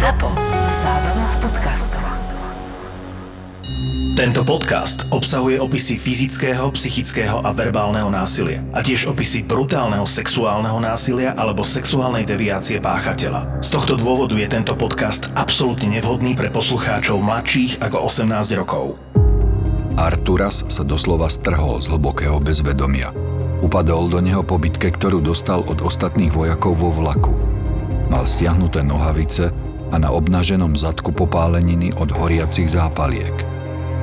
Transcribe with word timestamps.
ZAPO. 0.00 0.32
Zábrná 0.80 1.26
v 1.28 1.36
podcastov. 1.44 2.04
Tento 4.16 4.40
podcast 4.48 5.04
obsahuje 5.12 5.60
opisy 5.60 6.00
fyzického, 6.00 6.72
psychického 6.72 7.44
a 7.44 7.52
verbálneho 7.52 8.08
násilia 8.08 8.64
a 8.72 8.80
tiež 8.80 9.12
opisy 9.12 9.44
brutálneho 9.44 10.08
sexuálneho 10.08 10.80
násilia 10.80 11.36
alebo 11.36 11.60
sexuálnej 11.60 12.24
deviácie 12.24 12.80
páchateľa. 12.80 13.60
Z 13.60 13.76
tohto 13.76 14.00
dôvodu 14.00 14.32
je 14.40 14.48
tento 14.48 14.72
podcast 14.72 15.28
absolútne 15.36 15.92
nevhodný 16.00 16.32
pre 16.32 16.48
poslucháčov 16.48 17.20
mladších 17.20 17.84
ako 17.84 18.08
18 18.08 18.56
rokov. 18.56 18.96
Arturas 20.00 20.64
sa 20.72 20.80
doslova 20.80 21.28
strhol 21.28 21.76
z 21.76 21.92
hlbokého 21.92 22.40
bezvedomia. 22.40 23.12
Upadol 23.60 24.08
do 24.08 24.24
neho 24.24 24.40
po 24.40 24.56
bitke, 24.56 24.96
ktorú 24.96 25.20
dostal 25.20 25.60
od 25.68 25.84
ostatných 25.84 26.32
vojakov 26.32 26.88
vo 26.88 26.88
vlaku. 26.88 27.36
Mal 28.08 28.24
stiahnuté 28.24 28.80
nohavice 28.80 29.69
a 29.90 29.96
na 29.98 30.10
obnaženom 30.14 30.78
zadku 30.78 31.10
popáleniny 31.10 31.94
od 31.98 32.14
horiacich 32.14 32.70
zápaliek. 32.70 33.34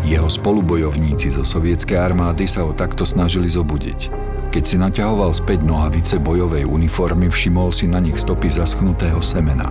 Jeho 0.08 0.32
spolubojovníci 0.32 1.34
zo 1.34 1.44
sovietskej 1.44 2.00
armády 2.00 2.48
sa 2.48 2.64
ho 2.64 2.72
takto 2.72 3.04
snažili 3.04 3.52
zobudiť. 3.52 4.12
Keď 4.48 4.64
si 4.64 4.80
naťahoval 4.80 5.36
späť 5.36 5.68
nohavice 5.68 6.16
bojovej 6.24 6.64
uniformy, 6.64 7.28
všimol 7.28 7.76
si 7.76 7.92
na 7.92 8.00
nich 8.00 8.16
stopy 8.16 8.48
zaschnutého 8.48 9.20
semena. 9.20 9.68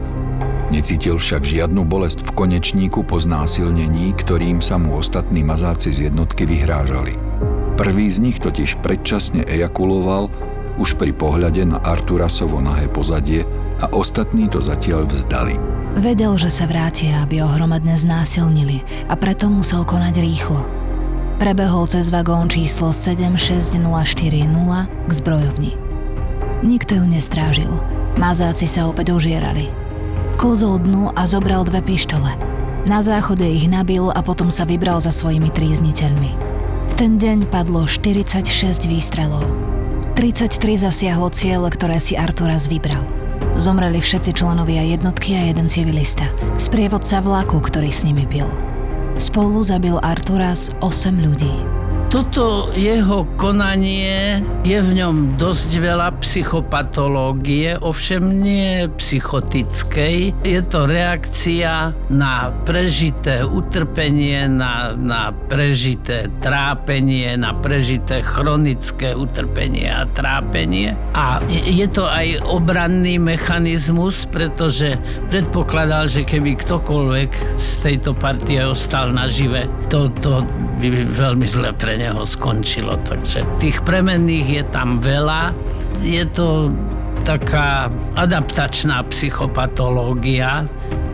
Necítil 0.69 1.16
však 1.16 1.47
žiadnu 1.47 1.87
bolesť 1.87 2.27
v 2.27 2.35
konečníku 2.37 3.07
po 3.07 3.16
znásilnení, 3.16 4.12
ktorým 4.19 4.60
sa 4.60 4.77
mu 4.77 4.98
ostatní 4.98 5.46
mazáci 5.46 5.95
z 5.95 6.10
jednotky 6.10 6.45
vyhrážali. 6.45 7.16
Prvý 7.80 8.10
z 8.10 8.19
nich 8.21 8.38
totiž 8.43 8.83
predčasne 8.85 9.46
ejakuloval 9.46 10.29
už 10.77 11.01
pri 11.01 11.16
pohľade 11.16 11.65
na 11.65 11.80
Arturasovo 11.80 12.60
nahé 12.60 12.88
pozadie 12.93 13.48
a 13.80 13.88
ostatní 13.93 14.48
to 14.52 14.60
zatiaľ 14.60 15.09
vzdali. 15.09 15.57
Vedel, 15.96 16.36
že 16.36 16.52
sa 16.52 16.68
vrátia, 16.68 17.24
aby 17.24 17.41
ho 17.41 17.48
hromadne 17.48 17.96
znásilnili 17.96 18.84
a 19.09 19.16
preto 19.16 19.48
musel 19.48 19.80
konať 19.80 20.15
rýchlo. 20.21 20.60
Prebehol 21.40 21.88
cez 21.88 22.12
vagón 22.12 22.52
číslo 22.52 22.93
76040 22.93 23.80
k 25.09 25.10
zbrojovni. 25.10 25.73
Nikto 26.60 27.01
ju 27.01 27.04
nestrážil. 27.09 27.73
Mazáci 28.21 28.68
sa 28.68 28.93
opäť 28.93 29.16
ožierali. 29.16 29.73
Klzol 30.37 30.84
dnu 30.84 31.16
a 31.16 31.24
zobral 31.24 31.65
dve 31.65 31.80
pištole. 31.80 32.28
Na 32.84 33.01
záchode 33.01 33.49
ich 33.49 33.65
nabil 33.65 34.12
a 34.12 34.21
potom 34.21 34.52
sa 34.52 34.68
vybral 34.68 35.01
za 35.01 35.09
svojimi 35.09 35.49
trízniteľmi. 35.49 36.32
V 36.87 36.95
ten 36.96 37.16
deň 37.16 37.49
padlo 37.49 37.88
46 37.88 38.84
výstrelov. 38.84 39.49
33 40.12 40.60
zasiahlo 40.76 41.32
cieľ, 41.32 41.73
ktoré 41.73 41.96
si 42.04 42.21
Arturas 42.21 42.68
vybral. 42.68 43.15
Zomreli 43.56 44.01
všetci 44.01 44.37
členovia 44.37 44.84
jednotky 44.84 45.37
a 45.37 45.48
jeden 45.48 45.68
civilista. 45.68 46.29
Sprievodca 46.56 47.24
vlaku, 47.24 47.60
ktorý 47.60 47.88
s 47.88 48.04
nimi 48.04 48.28
pil. 48.28 48.48
Spolu 49.16 49.65
zabil 49.65 49.96
Arturas 50.04 50.73
8 50.84 51.16
ľudí. 51.16 51.76
Toto 52.07 52.71
jeho 52.71 53.26
konanie 53.35 54.38
je 54.62 54.79
v 54.79 54.90
ňom 55.02 55.35
dosť 55.35 55.71
veľa 55.82 56.15
psychopatológie, 56.23 57.74
ovšem 57.82 58.23
nie 58.23 58.87
psychotickej. 58.95 60.38
Je 60.46 60.60
to 60.71 60.87
reakcia 60.87 61.99
na 62.07 62.54
prežité 62.62 63.43
utrpenie, 63.43 64.47
na, 64.47 64.94
na 64.94 65.34
prežité 65.34 66.31
trápenie, 66.38 67.34
na 67.34 67.59
prežité 67.59 68.22
chronické 68.22 69.10
utrpenie 69.10 69.91
a 69.91 70.06
trápenie. 70.06 70.94
A 71.10 71.43
je 71.50 71.91
to 71.91 72.06
aj 72.06 72.38
obranný 72.47 73.19
mechanizmus, 73.19 74.31
pretože 74.31 74.94
predpokladal, 75.27 76.06
že 76.06 76.22
keby 76.22 76.54
ktokoľvek 76.54 77.31
z 77.59 77.71
tejto 77.82 78.15
partie 78.15 78.62
ostal 78.62 79.10
nažive, 79.10 79.66
to, 79.91 80.06
to 80.22 80.47
by 80.78 80.87
veľmi 81.03 81.47
zle 81.50 81.75
pre 81.75 81.96
neho 81.97 82.22
skončilo. 82.22 83.00
Takže 83.03 83.43
tých 83.59 83.83
premenných 83.83 84.49
je 84.61 84.65
tam 84.69 85.01
veľa. 85.01 85.57
Je 86.05 86.25
to 86.31 86.71
taká 87.27 87.91
adaptačná 88.15 89.03
psychopatológia, 89.11 90.69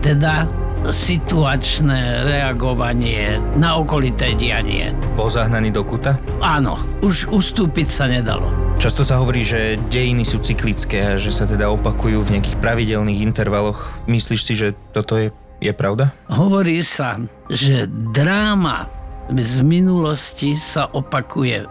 teda 0.05 0.45
situačné 0.91 2.27
reagovanie 2.27 3.39
na 3.55 3.79
okolité 3.79 4.35
dianie. 4.35 4.91
Bol 5.15 5.31
zahnaný 5.31 5.71
do 5.71 5.87
kuta? 5.87 6.19
Áno, 6.43 6.75
už 7.07 7.31
ustúpiť 7.31 7.89
sa 7.89 8.11
nedalo. 8.11 8.51
Často 8.83 9.07
sa 9.07 9.23
hovorí, 9.23 9.47
že 9.47 9.79
dejiny 9.79 10.27
sú 10.27 10.43
cyklické 10.43 11.15
a 11.15 11.21
že 11.23 11.31
sa 11.31 11.47
teda 11.47 11.71
opakujú 11.71 12.27
v 12.27 12.33
nejakých 12.35 12.59
pravidelných 12.59 13.23
intervaloch. 13.23 13.95
Myslíš 14.11 14.41
si, 14.43 14.59
že 14.59 14.75
toto 14.91 15.15
je, 15.15 15.31
je 15.63 15.71
pravda? 15.71 16.11
Hovorí 16.27 16.83
sa, 16.83 17.15
že 17.47 17.87
dráma 17.87 19.02
z 19.31 19.63
minulosti 19.63 20.59
sa 20.59 20.91
opakuje 20.91 21.59
e, 21.63 21.67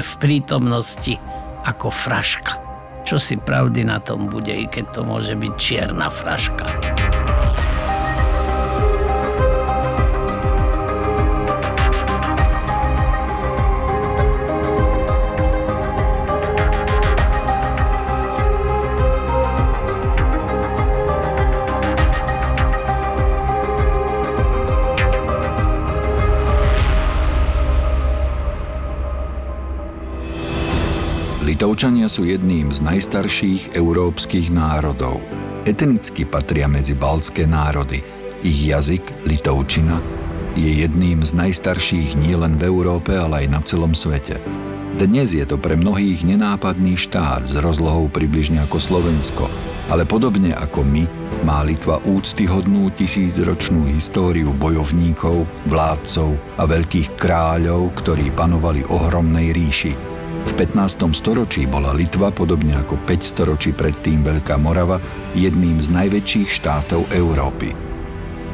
v 0.00 0.12
prítomnosti 0.16 1.20
ako 1.64 1.92
fraška. 1.92 2.60
Čo 3.04 3.20
si 3.20 3.36
pravdy 3.36 3.84
na 3.84 4.00
tom 4.00 4.32
bude, 4.32 4.52
i 4.52 4.64
keď 4.64 4.84
to 4.96 5.00
môže 5.04 5.36
byť 5.36 5.52
čierna 5.60 6.08
fraška. 6.08 6.93
Litovčania 31.74 32.06
sú 32.06 32.22
jedným 32.22 32.70
z 32.70 32.86
najstarších 32.86 33.74
európskych 33.74 34.46
národov. 34.46 35.18
Etnicky 35.66 36.22
patria 36.22 36.70
medzi 36.70 36.94
baltské 36.94 37.50
národy. 37.50 37.98
Ich 38.46 38.62
jazyk, 38.70 39.26
litovčina, 39.26 39.98
je 40.54 40.70
jedným 40.70 41.26
z 41.26 41.34
najstarších 41.34 42.14
nielen 42.14 42.62
v 42.62 42.70
Európe, 42.70 43.18
ale 43.18 43.42
aj 43.42 43.46
na 43.50 43.58
celom 43.66 43.90
svete. 43.90 44.38
Dnes 45.02 45.34
je 45.34 45.42
to 45.42 45.58
pre 45.58 45.74
mnohých 45.74 46.22
nenápadný 46.22 46.94
štát 46.94 47.42
s 47.42 47.58
rozlohou 47.58 48.06
približne 48.06 48.62
ako 48.62 48.78
Slovensko, 48.78 49.50
ale 49.90 50.06
podobne 50.06 50.54
ako 50.54 50.86
my 50.86 51.10
má 51.42 51.66
Litva 51.66 51.98
úctyhodnú 52.06 52.94
tisícročnú 52.94 53.90
históriu 53.90 54.54
bojovníkov, 54.54 55.42
vládcov 55.66 56.38
a 56.54 56.70
veľkých 56.70 57.18
kráľov, 57.18 57.98
ktorí 57.98 58.30
panovali 58.30 58.86
ohromnej 58.86 59.50
ríši, 59.50 60.13
v 60.44 60.52
15. 60.60 61.08
storočí 61.16 61.64
bola 61.64 61.96
Litva, 61.96 62.28
podobne 62.28 62.76
ako 62.76 63.00
5 63.08 63.32
storočí 63.34 63.72
predtým 63.72 64.20
Veľká 64.20 64.60
Morava, 64.60 65.00
jedným 65.32 65.80
z 65.80 65.88
najväčších 65.88 66.48
štátov 66.52 67.08
Európy. 67.16 67.72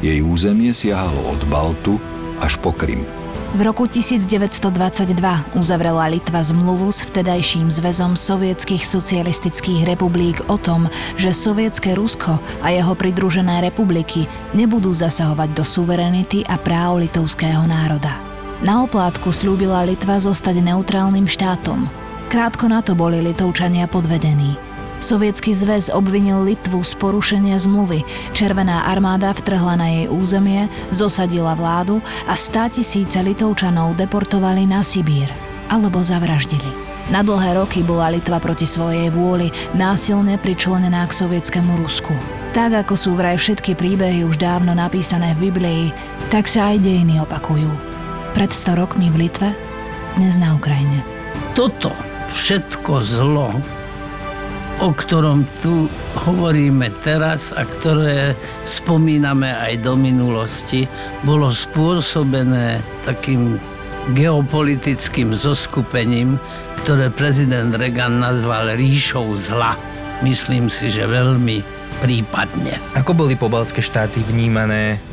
Jej 0.00 0.22
územie 0.24 0.70
siahalo 0.72 1.34
od 1.34 1.40
Baltu 1.50 1.98
až 2.40 2.56
po 2.62 2.72
Krym. 2.72 3.02
V 3.50 3.66
roku 3.66 3.90
1922 3.90 5.10
uzavrela 5.58 6.06
Litva 6.06 6.38
zmluvu 6.38 6.94
s 6.94 7.02
vtedajším 7.02 7.66
zväzom 7.66 8.14
sovietských 8.14 8.86
socialistických 8.86 9.90
republik 9.90 10.46
o 10.46 10.54
tom, 10.54 10.86
že 11.18 11.34
sovietské 11.34 11.98
Rusko 11.98 12.38
a 12.62 12.70
jeho 12.70 12.94
pridružené 12.94 13.58
republiky 13.66 14.30
nebudú 14.54 14.94
zasahovať 14.94 15.50
do 15.50 15.66
suverenity 15.66 16.46
a 16.46 16.54
práv 16.62 17.02
litovského 17.02 17.66
národa. 17.66 18.29
Na 18.60 18.84
oplátku 18.84 19.32
slúbila 19.32 19.88
Litva 19.88 20.20
zostať 20.20 20.60
neutrálnym 20.60 21.24
štátom. 21.24 21.88
Krátko 22.28 22.68
na 22.68 22.84
to 22.84 22.92
boli 22.92 23.24
Litovčania 23.24 23.88
podvedení. 23.88 24.52
Sovietský 25.00 25.56
zväz 25.56 25.88
obvinil 25.88 26.44
Litvu 26.44 26.84
z 26.84 26.92
porušenia 27.00 27.56
zmluvy. 27.56 28.04
Červená 28.36 28.84
armáda 28.84 29.32
vtrhla 29.32 29.80
na 29.80 29.88
jej 29.88 30.06
územie, 30.12 30.68
zosadila 30.92 31.56
vládu 31.56 32.04
a 32.28 32.36
stá 32.36 32.68
tisíce 32.68 33.16
Litovčanov 33.24 33.96
deportovali 33.96 34.68
na 34.68 34.84
Sibír 34.84 35.32
alebo 35.72 36.04
zavraždili. 36.04 36.68
Na 37.08 37.24
dlhé 37.24 37.56
roky 37.56 37.80
bola 37.80 38.12
Litva 38.12 38.44
proti 38.44 38.68
svojej 38.68 39.08
vôli 39.08 39.48
násilne 39.72 40.36
pričlenená 40.36 41.08
k 41.08 41.16
sovietskému 41.16 41.80
Rusku. 41.80 42.12
Tak 42.52 42.84
ako 42.84 42.92
sú 42.92 43.16
vraj 43.16 43.40
všetky 43.40 43.72
príbehy 43.72 44.28
už 44.28 44.36
dávno 44.36 44.76
napísané 44.76 45.32
v 45.32 45.48
Biblii, 45.48 45.84
tak 46.28 46.44
sa 46.44 46.76
aj 46.76 46.84
dejiny 46.84 47.24
opakujú 47.24 47.89
pred 48.30 48.50
100 48.54 48.78
rokmi 48.78 49.10
v 49.10 49.26
Litve, 49.26 49.50
dnes 50.14 50.38
na 50.38 50.54
Ukrajine. 50.54 51.02
Toto 51.58 51.90
všetko 52.30 53.02
zlo, 53.02 53.50
o 54.78 54.88
ktorom 54.94 55.42
tu 55.58 55.90
hovoríme 56.26 56.94
teraz 57.02 57.50
a 57.50 57.66
ktoré 57.66 58.38
spomíname 58.62 59.50
aj 59.50 59.82
do 59.82 59.98
minulosti, 59.98 60.86
bolo 61.26 61.50
spôsobené 61.50 62.78
takým 63.02 63.58
geopolitickým 64.14 65.34
zoskupením, 65.34 66.38
ktoré 66.86 67.10
prezident 67.10 67.74
Reagan 67.74 68.22
nazval 68.22 68.78
ríšou 68.78 69.34
zla. 69.34 69.74
Myslím 70.22 70.70
si, 70.70 70.88
že 70.88 71.04
veľmi 71.04 71.60
prípadne. 72.00 72.78
Ako 72.96 73.12
boli 73.12 73.34
pobaltské 73.34 73.82
štáty 73.84 74.22
vnímané 74.24 75.09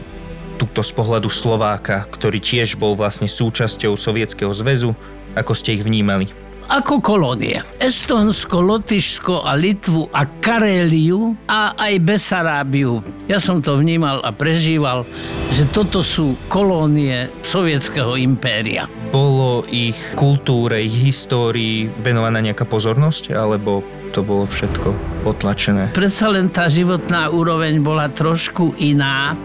túto 0.57 0.81
z 0.81 0.91
pohľadu 0.97 1.29
Slováka, 1.29 2.09
ktorý 2.09 2.41
tiež 2.41 2.81
bol 2.81 2.97
vlastne 2.97 3.29
súčasťou 3.29 3.93
Sovietskeho 3.93 4.49
zväzu? 4.49 4.97
Ako 5.37 5.53
ste 5.53 5.77
ich 5.77 5.85
vnímali? 5.85 6.47
ako 6.67 6.99
kolónie. 6.99 7.63
Estonsko, 7.79 8.59
Lotyšsko 8.59 9.47
a 9.47 9.55
Litvu 9.55 10.11
a 10.11 10.27
Karéliu 10.27 11.39
a 11.47 11.73
aj 11.79 11.93
Besarábiu. 12.03 12.99
Ja 13.31 13.39
som 13.39 13.63
to 13.63 13.79
vnímal 13.79 14.19
a 14.19 14.35
prežíval, 14.35 15.07
že 15.55 15.63
toto 15.71 16.03
sú 16.03 16.35
kolónie 16.51 17.31
sovietského 17.41 18.19
impéria. 18.19 18.91
Bolo 19.15 19.63
ich 19.71 19.95
kultúre, 20.19 20.83
ich 20.83 20.95
histórii 20.99 21.87
venovaná 22.03 22.43
nejaká 22.43 22.67
pozornosť, 22.67 23.31
alebo 23.31 23.79
to 24.11 24.23
bolo 24.23 24.47
všetko 24.47 25.21
potlačené. 25.27 25.91
Predsa 25.91 26.31
len 26.31 26.47
tá 26.47 26.71
životná 26.71 27.29
úroveň 27.31 27.83
bola 27.83 28.07
trošku 28.07 28.77
iná 28.79 29.35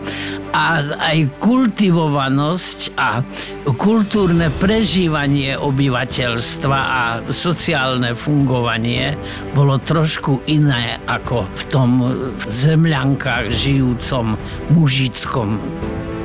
a 0.52 0.84
aj 1.08 1.40
kultivovanosť 1.40 2.92
a 3.00 3.24
kultúrne 3.72 4.52
prežívanie 4.60 5.56
obyvateľstva 5.56 6.78
a 6.78 7.02
sociálne 7.32 8.12
fungovanie 8.12 9.16
bolo 9.56 9.80
trošku 9.80 10.44
iné 10.52 11.00
ako 11.08 11.48
v 11.48 11.62
tom 11.72 11.90
zemľankách 12.44 13.48
žijúcom 13.48 14.36
mužickom 14.76 15.56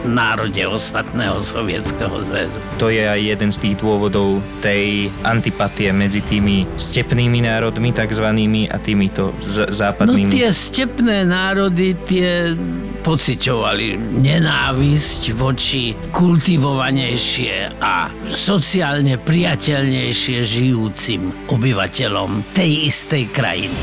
národe 0.07 0.63
ostatného 0.63 1.38
sovietského 1.44 2.24
zväzu. 2.24 2.59
To 2.80 2.88
je 2.88 3.04
aj 3.04 3.19
jeden 3.19 3.50
z 3.51 3.57
tých 3.62 3.75
dôvodov 3.83 4.39
tej 4.63 5.12
antipatie 5.27 5.92
medzi 5.92 6.24
tými 6.24 6.65
stepnými 6.80 7.44
národmi 7.44 7.92
takzvanými 7.92 8.71
a 8.71 8.80
týmito 8.80 9.36
z- 9.44 9.69
západnými. 9.69 10.31
No 10.31 10.36
tie 10.36 10.50
stepné 10.50 11.27
národy, 11.27 11.94
tie 12.07 12.56
pociťovali 13.04 14.19
nenávisť 14.19 15.21
voči 15.36 15.95
kultivovanejšie 16.12 17.80
a 17.80 18.12
sociálne 18.31 19.15
priateľnejšie 19.15 20.44
žijúcim 20.44 21.48
obyvateľom 21.48 22.51
tej 22.51 22.92
istej 22.92 23.24
krajiny. 23.31 23.80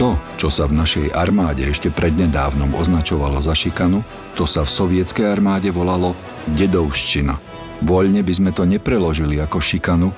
To, 0.00 0.16
čo 0.42 0.50
sa 0.50 0.66
v 0.66 0.74
našej 0.74 1.14
armáde 1.14 1.62
ešte 1.62 1.94
prednedávnom 1.94 2.74
označovalo 2.74 3.38
za 3.38 3.54
šikanu, 3.54 4.02
to 4.34 4.42
sa 4.42 4.66
v 4.66 4.74
sovietskej 4.74 5.22
armáde 5.22 5.70
volalo 5.70 6.18
dedovština. 6.50 7.38
Voľne 7.86 8.26
by 8.26 8.32
sme 8.34 8.50
to 8.50 8.66
nepreložili 8.66 9.38
ako 9.38 9.62
šikanu, 9.62 10.10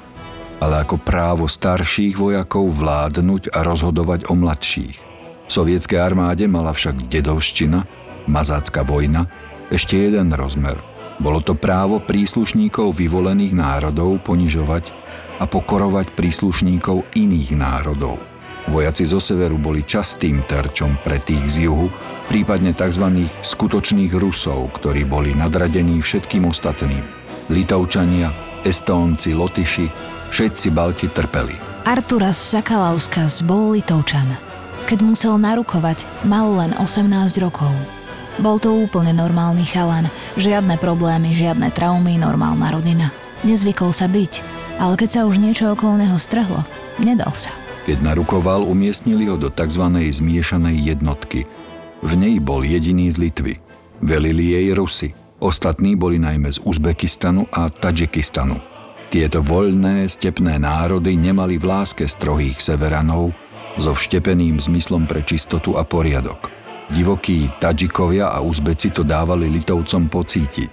ale 0.65 0.81
ako 0.81 0.97
právo 0.97 1.44
starších 1.44 2.17
vojakov 2.17 2.73
vládnuť 2.73 3.53
a 3.53 3.69
rozhodovať 3.69 4.32
o 4.32 4.35
mladších. 4.41 4.97
V 5.44 5.50
sovietskej 5.53 6.00
armáde 6.00 6.49
mala 6.49 6.73
však 6.73 7.05
dedovština, 7.05 7.85
mazácka 8.25 8.81
vojna, 8.81 9.29
ešte 9.69 10.09
jeden 10.09 10.32
rozmer. 10.32 10.81
Bolo 11.21 11.44
to 11.44 11.53
právo 11.53 12.00
príslušníkov 12.00 12.97
vyvolených 12.97 13.53
národov 13.53 14.25
ponižovať 14.25 14.88
a 15.37 15.44
pokorovať 15.44 16.17
príslušníkov 16.17 17.12
iných 17.12 17.53
národov. 17.61 18.17
Vojaci 18.64 19.05
zo 19.05 19.20
severu 19.20 19.61
boli 19.61 19.84
častým 19.84 20.40
terčom 20.49 20.96
pre 21.05 21.20
tých 21.20 21.61
z 21.61 21.69
juhu, 21.69 21.93
prípadne 22.32 22.72
tzv. 22.72 23.28
skutočných 23.44 24.16
Rusov, 24.16 24.72
ktorí 24.81 25.05
boli 25.05 25.37
nadradení 25.37 26.00
všetkým 26.00 26.49
ostatným. 26.49 27.05
Litovčania, 27.52 28.32
Estónci, 28.64 29.37
Lotyši, 29.37 29.87
všetci 30.32 30.72
Balti 30.72 31.12
trpeli. 31.12 31.52
Arturas 31.84 32.40
Sakalauskas 32.40 33.44
bol 33.44 33.76
Litovčan. 33.76 34.32
Keď 34.88 34.99
musel 35.05 35.37
narukovať, 35.37 36.08
mal 36.25 36.49
len 36.56 36.72
18 36.81 37.05
rokov. 37.44 37.72
Bol 38.40 38.56
to 38.56 38.72
úplne 38.72 39.12
normálny 39.12 39.69
chalan, 39.69 40.08
žiadne 40.40 40.81
problémy, 40.81 41.37
žiadne 41.37 41.69
traumy, 41.70 42.16
normálna 42.16 42.72
rodina. 42.72 43.12
Nezvykol 43.44 43.93
sa 43.93 44.08
byť, 44.08 44.40
ale 44.81 44.96
keď 44.96 45.08
sa 45.12 45.20
už 45.28 45.37
niečo 45.37 45.69
okolo 45.69 46.00
neho 46.00 46.16
strhlo, 46.16 46.64
nedal 46.96 47.31
sa. 47.37 47.52
Keď 47.84 48.00
narukoval, 48.00 48.64
umiestnili 48.64 49.28
ho 49.28 49.36
do 49.36 49.52
tzv. 49.52 49.84
zmiešanej 49.92 50.96
jednotky. 50.96 51.44
V 52.00 52.12
nej 52.16 52.40
bol 52.40 52.64
jediný 52.64 53.12
z 53.12 53.28
Litvy. 53.28 53.60
Velili 54.00 54.56
jej 54.56 54.72
Rusy. 54.72 55.12
Ostatní 55.36 55.92
boli 55.92 56.16
najmä 56.16 56.48
z 56.48 56.64
Uzbekistanu 56.64 57.44
a 57.52 57.69
Tadžikistanu. 57.69 58.56
Tieto 59.12 59.44
voľné, 59.44 60.08
stepné 60.08 60.56
národy 60.56 61.12
nemali 61.12 61.60
v 61.60 61.69
láske 61.69 62.08
strohých 62.08 62.56
severanov 62.56 63.36
so 63.76 63.92
vštepeným 63.92 64.56
zmyslom 64.56 65.04
pre 65.04 65.20
čistotu 65.20 65.76
a 65.76 65.84
poriadok. 65.84 66.48
Divokí 66.88 67.52
Tadžikovia 67.60 68.32
a 68.32 68.40
Uzbeci 68.40 68.96
to 68.96 69.04
dávali 69.04 69.52
Litovcom 69.52 70.08
pocítiť. 70.08 70.72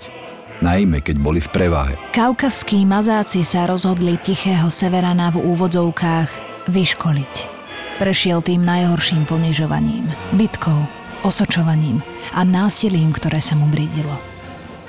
Najmä 0.63 1.03
keď 1.03 1.15
boli 1.19 1.43
v 1.43 1.49
prevahe. 1.51 1.93
Kaukazskí 2.15 2.87
mazáci 2.87 3.43
sa 3.43 3.67
rozhodli 3.67 4.15
tichého 4.15 4.71
severana 4.71 5.33
v 5.33 5.43
úvodzovkách 5.43 6.50
vyškoliť. 6.67 7.33
Prešiel 8.01 8.41
tým 8.41 8.65
najhorším 8.65 9.29
ponižovaním, 9.29 10.09
bitkou, 10.33 10.85
osočovaním 11.21 12.01
a 12.33 12.41
násilím, 12.41 13.13
ktoré 13.13 13.37
sa 13.37 13.53
mu 13.53 13.69
brídilo. 13.69 14.17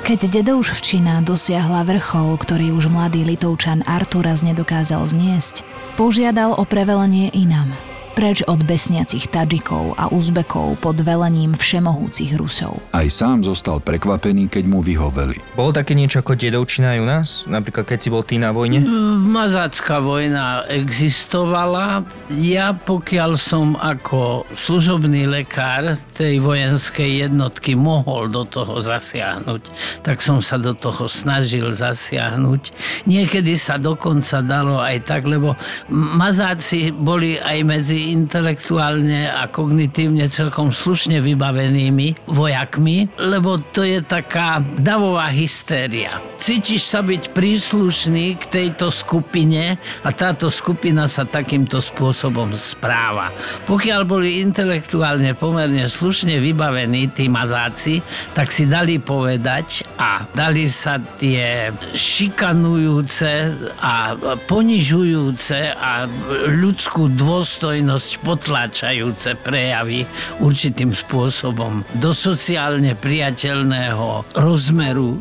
Keď 0.02 0.42
dedoušvčina 0.42 1.22
dosiahla 1.22 1.86
vrchol, 1.86 2.34
ktorý 2.34 2.74
už 2.74 2.90
mladý 2.90 3.22
litovčan 3.22 3.86
Arturas 3.86 4.42
nedokázal 4.42 5.06
zniesť, 5.06 5.62
požiadal 5.94 6.58
o 6.58 6.64
prevelenie 6.66 7.30
inam– 7.30 7.70
preč 8.12 8.44
od 8.44 8.60
besniacich 8.60 9.32
Tadžikov 9.32 9.96
a 9.96 10.12
Uzbekov 10.12 10.76
pod 10.84 11.00
velením 11.00 11.56
všemohúcich 11.56 12.36
Rusov. 12.36 12.76
Aj 12.92 13.08
sám 13.08 13.40
zostal 13.40 13.80
prekvapený, 13.80 14.52
keď 14.52 14.64
mu 14.68 14.84
vyhoveli. 14.84 15.40
Bolo 15.56 15.72
také 15.72 15.96
niečo 15.96 16.20
ako 16.20 16.36
dedovčina 16.36 16.92
aj 16.92 16.98
u 17.00 17.06
nás? 17.08 17.28
Napríklad 17.48 17.88
keď 17.88 17.98
si 17.98 18.08
bol 18.12 18.20
ty 18.20 18.36
na 18.36 18.52
vojne? 18.52 18.84
Mazácká 19.24 20.04
vojna 20.04 20.68
existovala. 20.68 22.04
Ja 22.36 22.76
pokiaľ 22.76 23.30
som 23.40 23.80
ako 23.80 24.44
služobný 24.52 25.24
lekár 25.24 25.96
tej 26.12 26.44
vojenskej 26.44 27.24
jednotky 27.28 27.72
mohol 27.72 28.28
do 28.28 28.44
toho 28.44 28.76
zasiahnuť, 28.84 29.62
tak 30.04 30.20
som 30.20 30.44
sa 30.44 30.60
do 30.60 30.76
toho 30.76 31.08
snažil 31.08 31.72
zasiahnuť. 31.72 32.62
Niekedy 33.08 33.56
sa 33.56 33.80
dokonca 33.80 34.44
dalo 34.44 34.76
aj 34.76 35.08
tak, 35.08 35.24
lebo 35.24 35.56
mazáci 35.92 36.92
boli 36.92 37.40
aj 37.40 37.58
medzi 37.64 38.01
intelektuálne 38.10 39.30
a 39.30 39.46
kognitívne 39.46 40.26
celkom 40.26 40.74
slušne 40.74 41.22
vybavenými 41.22 42.26
vojakmi, 42.26 43.06
lebo 43.22 43.62
to 43.70 43.86
je 43.86 44.02
taká 44.02 44.58
davová 44.80 45.30
hystéria. 45.30 46.18
Cítiš 46.42 46.90
sa 46.90 47.06
byť 47.06 47.30
príslušný 47.30 48.34
k 48.34 48.44
tejto 48.50 48.90
skupine 48.90 49.78
a 50.02 50.08
táto 50.10 50.50
skupina 50.50 51.06
sa 51.06 51.22
takýmto 51.22 51.78
spôsobom 51.78 52.50
správa. 52.58 53.30
Pokiaľ 53.70 54.00
boli 54.02 54.42
intelektuálne 54.42 55.38
pomerne 55.38 55.86
slušne 55.86 56.42
vybavení 56.42 57.14
tí 57.14 57.30
mazáci, 57.30 58.02
tak 58.34 58.50
si 58.50 58.66
dali 58.66 58.98
povedať 58.98 59.86
a 60.00 60.26
dali 60.34 60.66
sa 60.66 60.98
tie 60.98 61.70
šikanujúce 61.94 63.32
a 63.78 64.18
ponižujúce 64.50 65.78
a 65.78 66.10
ľudskú 66.48 67.06
dôstojnosť 67.12 67.91
verejnosť 67.92 68.24
potláčajúce 68.24 69.36
prejavy 69.44 70.08
určitým 70.40 70.96
spôsobom 70.96 71.84
do 72.00 72.16
sociálne 72.16 72.96
priateľného 72.96 74.32
rozmeru 74.32 75.20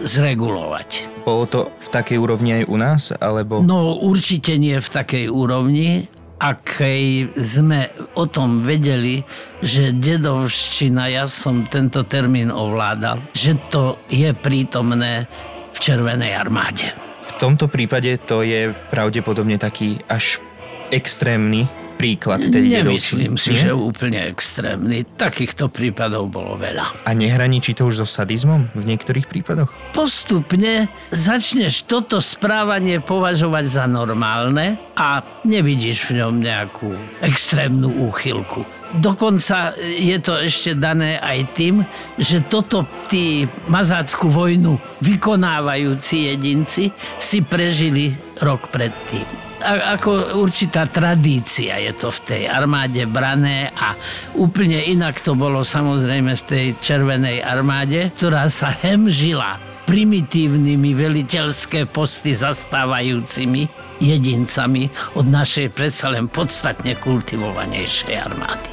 zregulovať. 0.00 1.04
Bolo 1.28 1.44
to 1.44 1.60
v 1.68 1.88
takej 1.92 2.16
úrovni 2.16 2.50
aj 2.56 2.64
u 2.72 2.76
nás, 2.80 3.02
alebo... 3.20 3.60
No 3.60 4.00
určite 4.00 4.56
nie 4.56 4.80
v 4.80 4.88
takej 4.88 5.28
úrovni, 5.28 6.08
akej 6.40 7.36
sme 7.36 7.92
o 8.16 8.24
tom 8.24 8.64
vedeli, 8.64 9.20
že 9.60 9.92
dedovština, 9.92 11.12
ja 11.12 11.28
som 11.28 11.68
tento 11.68 12.08
termín 12.08 12.48
ovládal, 12.48 13.20
že 13.36 13.60
to 13.68 14.00
je 14.08 14.32
prítomné 14.32 15.28
v 15.76 15.78
Červenej 15.84 16.32
armáde. 16.32 16.96
V 17.28 17.32
tomto 17.36 17.68
prípade 17.68 18.16
to 18.24 18.40
je 18.40 18.72
pravdepodobne 18.88 19.60
taký 19.60 20.00
až 20.08 20.40
extrémny 20.88 21.68
príklad 21.96 22.44
tej 22.44 22.84
Nemyslím 22.84 23.40
si, 23.40 23.56
nie? 23.56 23.64
že 23.64 23.72
úplne 23.72 24.28
extrémny. 24.28 25.08
Takýchto 25.16 25.72
prípadov 25.72 26.28
bolo 26.28 26.54
veľa. 26.60 27.08
A 27.08 27.10
nehraničí 27.16 27.72
to 27.72 27.88
už 27.88 28.04
so 28.04 28.06
sadizmom 28.06 28.68
v 28.76 28.84
niektorých 28.84 29.24
prípadoch? 29.24 29.72
Postupne 29.96 30.92
začneš 31.08 31.88
toto 31.88 32.20
správanie 32.20 33.00
považovať 33.00 33.64
za 33.64 33.84
normálne 33.88 34.76
a 34.94 35.24
nevidíš 35.48 36.12
v 36.12 36.20
ňom 36.20 36.34
nejakú 36.36 36.92
extrémnu 37.24 38.04
úchylku. 38.06 38.68
Dokonca 38.96 39.74
je 39.80 40.16
to 40.22 40.46
ešte 40.46 40.78
dané 40.78 41.18
aj 41.18 41.38
tým, 41.58 41.82
že 42.16 42.44
toto 42.46 42.86
tí 43.10 43.44
mazácku 43.66 44.30
vojnu 44.30 44.78
vykonávajúci 45.02 46.30
jedinci 46.30 46.94
si 47.18 47.38
prežili 47.42 48.14
rok 48.38 48.70
predtým. 48.70 49.45
Ako 49.64 50.36
určitá 50.36 50.84
tradícia 50.84 51.80
je 51.80 51.92
to 51.96 52.12
v 52.12 52.20
tej 52.28 52.42
armáde 52.44 53.08
brané 53.08 53.72
a 53.72 53.96
úplne 54.36 54.84
inak 54.84 55.24
to 55.24 55.32
bolo 55.32 55.64
samozrejme 55.64 56.36
v 56.36 56.44
tej 56.44 56.66
červenej 56.76 57.40
armáde, 57.40 58.12
ktorá 58.12 58.52
sa 58.52 58.68
hemžila 58.68 59.56
primitívnymi 59.86 60.90
veliteľské 60.92 61.86
posty 61.88 62.34
zastávajúcimi 62.34 63.70
jedincami 64.02 64.92
od 65.16 65.26
našej 65.30 65.72
predsa 65.72 66.12
len 66.12 66.28
podstatne 66.28 66.98
kultivovanejšej 66.98 68.14
armády. 68.18 68.70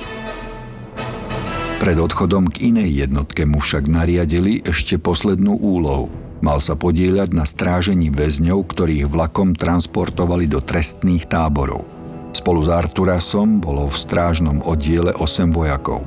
Pred 1.80 2.00
odchodom 2.00 2.48
k 2.48 2.72
inej 2.72 3.08
jednotke 3.08 3.44
mu 3.44 3.60
však 3.60 3.92
nariadili 3.92 4.64
ešte 4.64 4.96
poslednú 4.96 5.60
úlohu. 5.60 6.23
Mal 6.44 6.60
sa 6.60 6.76
podieľať 6.76 7.32
na 7.32 7.48
strážení 7.48 8.12
väzňov, 8.12 8.68
ktorých 8.68 9.08
vlakom 9.08 9.56
transportovali 9.56 10.52
do 10.52 10.60
trestných 10.60 11.24
táborov. 11.32 11.88
Spolu 12.36 12.68
s 12.68 12.70
Arturasom 12.70 13.64
bolo 13.64 13.88
v 13.88 13.96
strážnom 13.96 14.60
oddiele 14.68 15.16
8 15.16 15.56
vojakov. 15.56 16.04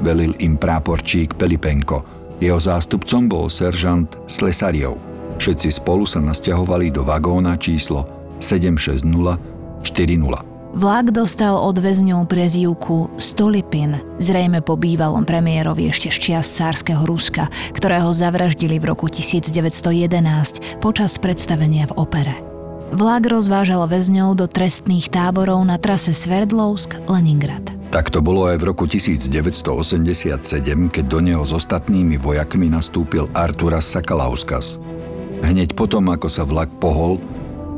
Velil 0.00 0.32
im 0.40 0.56
práporčík 0.56 1.36
Pelipenko. 1.36 2.00
Jeho 2.40 2.56
zástupcom 2.56 3.28
bol 3.28 3.52
seržant 3.52 4.08
Slesariov. 4.24 4.96
Všetci 5.36 5.68
spolu 5.68 6.08
sa 6.08 6.24
nasťahovali 6.24 6.88
do 6.88 7.04
vagóna 7.04 7.60
číslo 7.60 8.08
76040. 8.40 10.47
Vlak 10.68 11.16
dostal 11.16 11.56
od 11.56 11.80
väzňov 11.80 12.28
prezývku 12.28 13.16
Stolipin, 13.16 13.96
zrejme 14.20 14.60
po 14.60 14.76
bývalom 14.76 15.24
premiérovi 15.24 15.88
ešte 15.88 16.12
z 16.12 16.16
čias 16.20 16.52
cárskeho 16.52 17.08
Ruska, 17.08 17.48
ktorého 17.72 18.12
zavraždili 18.12 18.76
v 18.76 18.92
roku 18.92 19.08
1911 19.08 20.76
počas 20.84 21.16
predstavenia 21.16 21.88
v 21.88 21.96
opere. 21.96 22.36
Vlak 22.92 23.32
rozvážal 23.32 23.88
väzňov 23.88 24.36
do 24.36 24.44
trestných 24.44 25.08
táborov 25.08 25.64
na 25.64 25.80
trase 25.80 26.12
Sverdlovsk-Leningrad. 26.12 27.72
Tak 27.88 28.12
to 28.12 28.20
bolo 28.20 28.52
aj 28.52 28.60
v 28.60 28.68
roku 28.68 28.84
1987, 28.84 30.36
keď 30.92 31.04
do 31.08 31.20
neho 31.24 31.40
s 31.48 31.56
ostatnými 31.56 32.20
vojakmi 32.20 32.68
nastúpil 32.68 33.24
Arturas 33.32 33.88
Sakalauskas. 33.88 34.76
Hneď 35.40 35.72
potom, 35.72 36.12
ako 36.12 36.28
sa 36.28 36.44
vlak 36.44 36.68
pohol, 36.76 37.16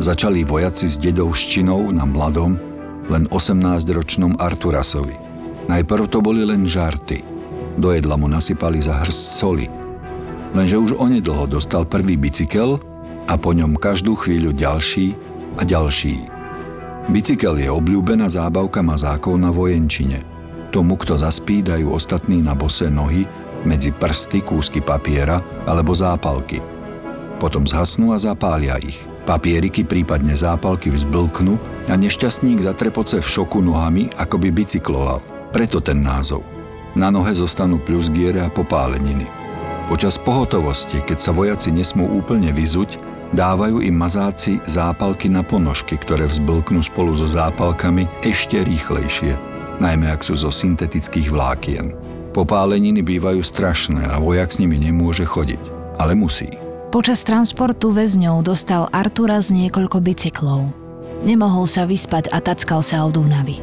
začali 0.03 0.43
vojaci 0.43 0.91
s 0.91 0.99
dedovščinou 0.99 1.95
na 1.95 2.03
mladom, 2.03 2.70
len 3.11 3.27
18-ročnom 3.29 4.39
Arturasovi. 4.39 5.19
Najprv 5.67 6.05
to 6.09 6.23
boli 6.23 6.47
len 6.47 6.65
žarty. 6.65 7.21
Do 7.77 7.91
jedla 7.91 8.15
mu 8.15 8.31
nasypali 8.31 8.79
za 8.79 9.03
hrst 9.03 9.35
soli. 9.35 9.67
Lenže 10.55 10.79
už 10.79 10.99
onedlho 10.99 11.47
dostal 11.47 11.87
prvý 11.87 12.15
bicykel 12.19 12.79
a 13.27 13.35
po 13.39 13.55
ňom 13.55 13.79
každú 13.79 14.19
chvíľu 14.19 14.55
ďalší 14.55 15.15
a 15.59 15.63
ďalší. 15.63 16.27
Bicykel 17.11 17.59
je 17.59 17.71
obľúbená 17.71 18.31
zábavka 18.31 18.83
mazákov 18.83 19.35
na 19.39 19.51
vojenčine. 19.51 20.23
Tomu, 20.71 20.95
kto 20.95 21.19
zaspí, 21.19 21.63
dajú 21.63 21.91
ostatní 21.91 22.39
na 22.39 22.55
bose 22.55 22.87
nohy 22.87 23.27
medzi 23.67 23.91
prsty 23.91 24.47
kúsky 24.47 24.79
papiera 24.79 25.43
alebo 25.67 25.91
zápalky. 25.95 26.63
Potom 27.43 27.67
zhasnú 27.67 28.15
a 28.15 28.19
zapália 28.23 28.79
ich. 28.79 29.10
Papieriky, 29.31 29.87
prípadne 29.87 30.35
zápalky 30.35 30.91
vzblknú 30.91 31.55
a 31.87 31.95
nešťastník 31.95 32.67
zatrepoce 32.67 33.23
v 33.23 33.31
šoku 33.31 33.63
nohami, 33.63 34.11
ako 34.19 34.43
by 34.43 34.51
bicykloval. 34.51 35.23
Preto 35.55 35.79
ten 35.79 36.03
názov. 36.03 36.43
Na 36.99 37.15
nohe 37.15 37.31
zostanú 37.31 37.79
plusgiere 37.79 38.43
a 38.43 38.51
popáleniny. 38.51 39.31
Počas 39.87 40.19
pohotovosti, 40.19 40.99
keď 41.07 41.19
sa 41.23 41.31
vojaci 41.31 41.71
nesmú 41.71 42.11
úplne 42.11 42.51
vyzuť, 42.51 42.99
dávajú 43.31 43.79
im 43.87 43.95
mazáci 43.95 44.59
zápalky 44.67 45.31
na 45.31 45.47
ponožky, 45.47 45.95
ktoré 45.95 46.27
vzblknú 46.27 46.83
spolu 46.83 47.15
so 47.15 47.31
zápalkami 47.31 48.11
ešte 48.27 48.67
rýchlejšie, 48.67 49.39
najmä 49.79 50.11
ak 50.11 50.27
sú 50.27 50.35
zo 50.35 50.51
syntetických 50.51 51.31
vlákien. 51.31 51.95
Popáleniny 52.35 53.07
bývajú 53.07 53.47
strašné 53.47 54.11
a 54.11 54.19
vojak 54.19 54.51
s 54.51 54.59
nimi 54.59 54.75
nemôže 54.83 55.23
chodiť, 55.23 55.63
ale 56.03 56.19
musí. 56.19 56.70
Počas 56.91 57.23
transportu 57.23 57.95
väzňov 57.95 58.43
dostal 58.43 58.91
Artura 58.91 59.39
z 59.39 59.55
niekoľko 59.55 60.03
bicyklov. 60.03 60.75
Nemohol 61.23 61.71
sa 61.71 61.87
vyspať 61.87 62.35
a 62.35 62.43
tackal 62.43 62.83
sa 62.83 63.07
od 63.07 63.15
únavy. 63.15 63.63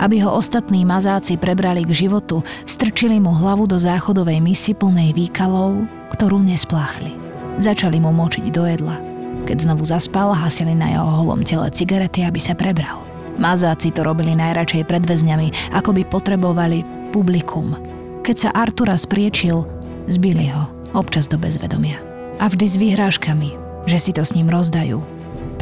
Aby 0.00 0.24
ho 0.24 0.32
ostatní 0.32 0.88
mazáci 0.88 1.36
prebrali 1.36 1.84
k 1.84 1.92
životu, 1.92 2.40
strčili 2.64 3.20
mu 3.20 3.28
hlavu 3.28 3.68
do 3.68 3.76
záchodovej 3.76 4.40
misy 4.40 4.72
plnej 4.72 5.12
výkalov, 5.12 5.84
ktorú 6.16 6.40
nespláchli. 6.40 7.12
Začali 7.60 8.00
mu 8.00 8.08
močiť 8.08 8.48
do 8.48 8.64
jedla. 8.64 8.96
Keď 9.44 9.68
znovu 9.68 9.84
zaspal, 9.84 10.32
hasili 10.32 10.72
na 10.72 10.96
jeho 10.96 11.04
holom 11.04 11.44
tele 11.44 11.68
cigarety, 11.68 12.24
aby 12.24 12.40
sa 12.40 12.56
prebral. 12.56 13.04
Mazáci 13.36 13.92
to 13.92 14.00
robili 14.00 14.32
najradšej 14.32 14.88
pred 14.88 15.04
väzňami, 15.04 15.76
ako 15.76 15.92
by 15.92 16.08
potrebovali 16.08 16.88
publikum. 17.12 17.76
Keď 18.24 18.48
sa 18.48 18.50
Artura 18.56 18.96
spriečil, 18.96 19.60
zbili 20.08 20.48
ho, 20.48 20.72
občas 20.96 21.28
do 21.28 21.36
bezvedomia 21.36 22.11
a 22.42 22.50
vždy 22.50 22.66
s 22.66 22.74
vyhrážkami, 22.74 23.54
že 23.86 24.02
si 24.02 24.10
to 24.10 24.26
s 24.26 24.34
ním 24.34 24.50
rozdajú. 24.50 24.98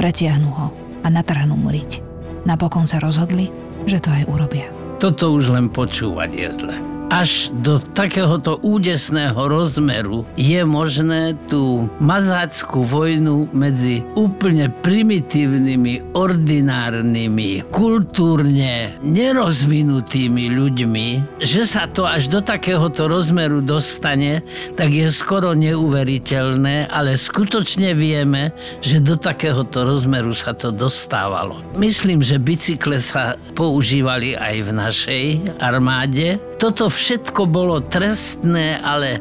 Pretiahnu 0.01 0.49
ho 0.49 0.73
a 1.05 1.07
natrhnú 1.13 1.53
mu 1.53 1.69
riť. 1.69 2.01
Napokon 2.49 2.89
sa 2.89 2.97
rozhodli, 3.05 3.53
že 3.85 4.01
to 4.01 4.09
aj 4.09 4.25
urobia. 4.33 4.73
Toto 4.97 5.37
už 5.37 5.53
len 5.53 5.69
počúvať 5.69 6.31
je 6.33 6.49
zle 6.57 6.77
až 7.11 7.50
do 7.59 7.83
takéhoto 7.83 8.62
údesného 8.62 9.37
rozmeru 9.50 10.23
je 10.38 10.62
možné 10.62 11.35
tú 11.50 11.90
mazáckú 11.99 12.87
vojnu 12.87 13.50
medzi 13.50 14.07
úplne 14.14 14.71
primitívnymi, 14.71 16.14
ordinárnymi, 16.14 17.67
kultúrne 17.75 18.95
nerozvinutými 19.02 20.55
ľuďmi, 20.55 21.09
že 21.43 21.67
sa 21.67 21.90
to 21.90 22.07
až 22.07 22.31
do 22.31 22.38
takéhoto 22.38 23.11
rozmeru 23.11 23.59
dostane, 23.59 24.47
tak 24.79 24.95
je 24.95 25.11
skoro 25.11 25.50
neuveriteľné, 25.59 26.87
ale 26.87 27.19
skutočne 27.19 27.90
vieme, 27.99 28.55
že 28.79 29.02
do 29.02 29.19
takéhoto 29.19 29.83
rozmeru 29.83 30.31
sa 30.31 30.55
to 30.55 30.71
dostávalo. 30.71 31.59
Myslím, 31.75 32.23
že 32.23 32.38
bicykle 32.38 33.02
sa 33.02 33.35
používali 33.59 34.38
aj 34.38 34.57
v 34.62 34.71
našej 34.71 35.25
armáde. 35.59 36.38
Toto 36.61 36.93
všetko 36.93 37.49
bolo 37.49 37.81
trestné, 37.81 38.76
ale 38.85 39.17
e, 39.17 39.21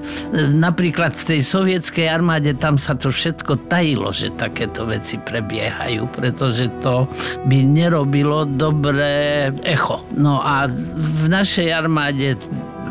napríklad 0.51 1.15
v 1.15 1.23
tej 1.23 1.41
sovietskej 1.47 2.11
armáde 2.11 2.51
tam 2.51 2.75
sa 2.75 2.99
to 2.99 3.07
všetko 3.15 3.71
tajilo, 3.71 4.11
že 4.11 4.35
takéto 4.35 4.83
veci 4.83 5.15
prebiehajú, 5.15 6.03
pretože 6.11 6.67
to 6.83 7.07
by 7.47 7.63
nerobilo 7.63 8.43
dobré 8.43 9.47
echo. 9.63 10.03
No 10.19 10.43
a 10.43 10.67
v 10.99 11.31
našej 11.31 11.71
armáde 11.71 12.35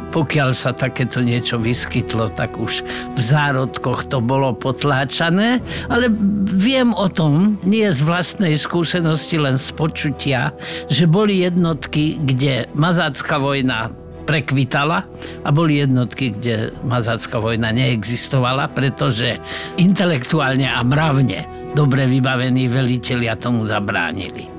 pokiaľ 0.08 0.56
sa 0.56 0.72
takéto 0.72 1.20
niečo 1.20 1.60
vyskytlo, 1.60 2.32
tak 2.32 2.56
už 2.56 2.80
v 3.12 3.20
zárodkoch 3.20 4.08
to 4.08 4.24
bolo 4.24 4.56
potláčané, 4.56 5.60
ale 5.92 6.08
viem 6.48 6.96
o 6.96 7.12
tom, 7.12 7.60
nie 7.68 7.84
z 7.92 8.00
vlastnej 8.00 8.56
skúsenosti, 8.56 9.36
len 9.36 9.60
z 9.60 9.68
počutia, 9.76 10.56
že 10.88 11.04
boli 11.04 11.44
jednotky, 11.44 12.16
kde 12.24 12.72
mazácká 12.72 13.36
vojna 13.36 13.92
prekvitala 14.28 15.08
a 15.40 15.48
boli 15.48 15.80
jednotky, 15.80 16.36
kde 16.36 16.76
mazácká 16.84 17.40
vojna 17.40 17.72
neexistovala, 17.72 18.68
pretože 18.68 19.40
intelektuálne 19.80 20.68
a 20.68 20.84
mravne 20.84 21.72
dobre 21.72 22.04
vybavení 22.04 22.68
velitelia 22.68 23.40
tomu 23.40 23.64
zabránili. 23.64 24.52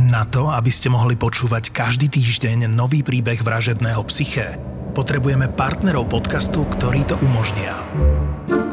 Na 0.00 0.24
to, 0.24 0.48
aby 0.48 0.72
ste 0.72 0.88
mohli 0.88 1.20
počúvať 1.20 1.68
každý 1.68 2.08
týždeň 2.08 2.72
nový 2.72 3.04
príbeh 3.04 3.44
vražedného 3.44 4.00
psyché, 4.08 4.56
potrebujeme 4.96 5.52
partnerov 5.52 6.08
podcastu, 6.08 6.64
ktorí 6.64 7.04
to 7.04 7.20
umožnia. 7.20 7.76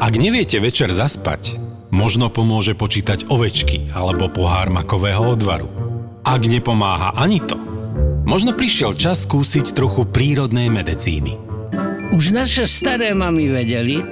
Ak 0.00 0.16
neviete 0.16 0.56
večer 0.64 0.88
zaspať, 0.88 1.60
možno 1.92 2.32
pomôže 2.32 2.72
počítať 2.72 3.28
ovečky 3.28 3.92
alebo 3.92 4.32
pohár 4.32 4.72
makového 4.72 5.36
odvaru. 5.36 5.68
Ak 6.24 6.48
nepomáha 6.48 7.12
ani 7.12 7.44
to, 7.44 7.77
Možno 8.28 8.52
prišiel 8.52 8.92
čas 8.92 9.24
skúsiť 9.24 9.72
trochu 9.72 10.04
prírodnej 10.04 10.68
medicíny. 10.68 11.40
Už 12.12 12.36
naše 12.36 12.68
staré 12.68 13.16
mamy 13.16 13.48
vedeli, 13.48 14.04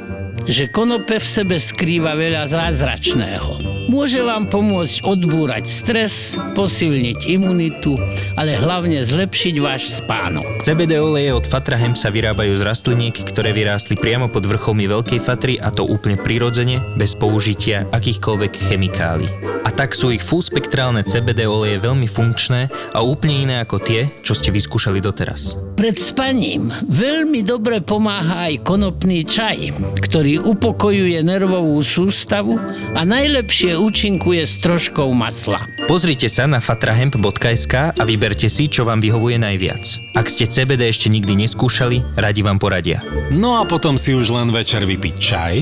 že 0.48 0.72
konope 0.72 1.20
v 1.20 1.28
sebe 1.28 1.60
skrýva 1.60 2.16
veľa 2.16 2.48
zázračného. 2.48 3.60
Môže 3.92 4.24
vám 4.24 4.48
pomôcť 4.48 5.04
odbúrať 5.04 5.68
stres, 5.68 6.40
posilniť 6.56 7.28
imunitu, 7.28 7.92
ale 8.40 8.56
hlavne 8.56 9.04
zlepšiť 9.04 9.54
váš 9.60 10.00
spánok. 10.00 10.64
CBD 10.64 10.96
oleje 10.96 11.36
od 11.36 11.44
Fatrahem 11.44 11.92
sa 11.92 12.08
vyrábajú 12.08 12.56
z 12.56 12.64
rastliniek, 12.64 13.12
ktoré 13.20 13.52
vyrástli 13.52 14.00
priamo 14.00 14.32
pod 14.32 14.48
vrcholmi 14.48 14.88
Veľkej 14.88 15.20
Fatry 15.20 15.54
a 15.60 15.68
to 15.68 15.84
úplne 15.84 16.16
prirodzene, 16.16 16.80
bez 16.96 17.12
použitia 17.12 17.84
akýchkoľvek 17.92 18.52
chemikálií. 18.72 19.55
A 19.66 19.74
tak 19.74 19.98
sú 19.98 20.14
ich 20.14 20.22
fullspektrálne 20.22 21.02
CBD 21.02 21.50
oleje 21.50 21.82
veľmi 21.82 22.06
funkčné 22.06 22.70
a 22.94 23.02
úplne 23.02 23.50
iné 23.50 23.54
ako 23.58 23.82
tie, 23.82 24.06
čo 24.22 24.30
ste 24.30 24.54
vyskúšali 24.54 25.02
doteraz. 25.02 25.58
Pred 25.74 25.98
spaním 25.98 26.70
veľmi 26.86 27.42
dobre 27.42 27.82
pomáha 27.82 28.46
aj 28.46 28.62
konopný 28.62 29.26
čaj, 29.26 29.74
ktorý 29.98 30.38
upokojuje 30.46 31.18
nervovú 31.26 31.82
sústavu 31.82 32.54
a 32.94 33.02
najlepšie 33.02 33.74
účinkuje 33.74 34.46
s 34.46 34.62
troškou 34.62 35.10
masla. 35.10 35.58
Pozrite 35.90 36.30
sa 36.30 36.46
na 36.46 36.62
fatrahemp.sk 36.62 37.74
a 37.90 38.02
vyberte 38.06 38.46
si, 38.46 38.70
čo 38.70 38.86
vám 38.86 39.02
vyhovuje 39.02 39.42
najviac. 39.42 40.14
Ak 40.14 40.30
ste 40.30 40.46
CBD 40.46 40.94
ešte 40.94 41.10
nikdy 41.10 41.42
neskúšali, 41.42 42.06
radi 42.14 42.40
vám 42.46 42.62
poradia. 42.62 43.02
No 43.34 43.58
a 43.58 43.66
potom 43.66 43.98
si 43.98 44.14
už 44.14 44.30
len 44.30 44.54
večer 44.54 44.86
vypiť 44.86 45.14
čaj, 45.18 45.54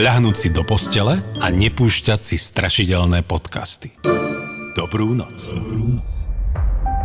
ľahnúť 0.00 0.34
si 0.34 0.48
do 0.48 0.64
postele 0.64 1.20
a 1.44 1.46
nepúšťať 1.52 2.20
si 2.24 2.40
strašidelné 2.40 3.20
podcasty. 3.20 3.49
Dobrú 4.78 5.10
noc. 5.10 5.50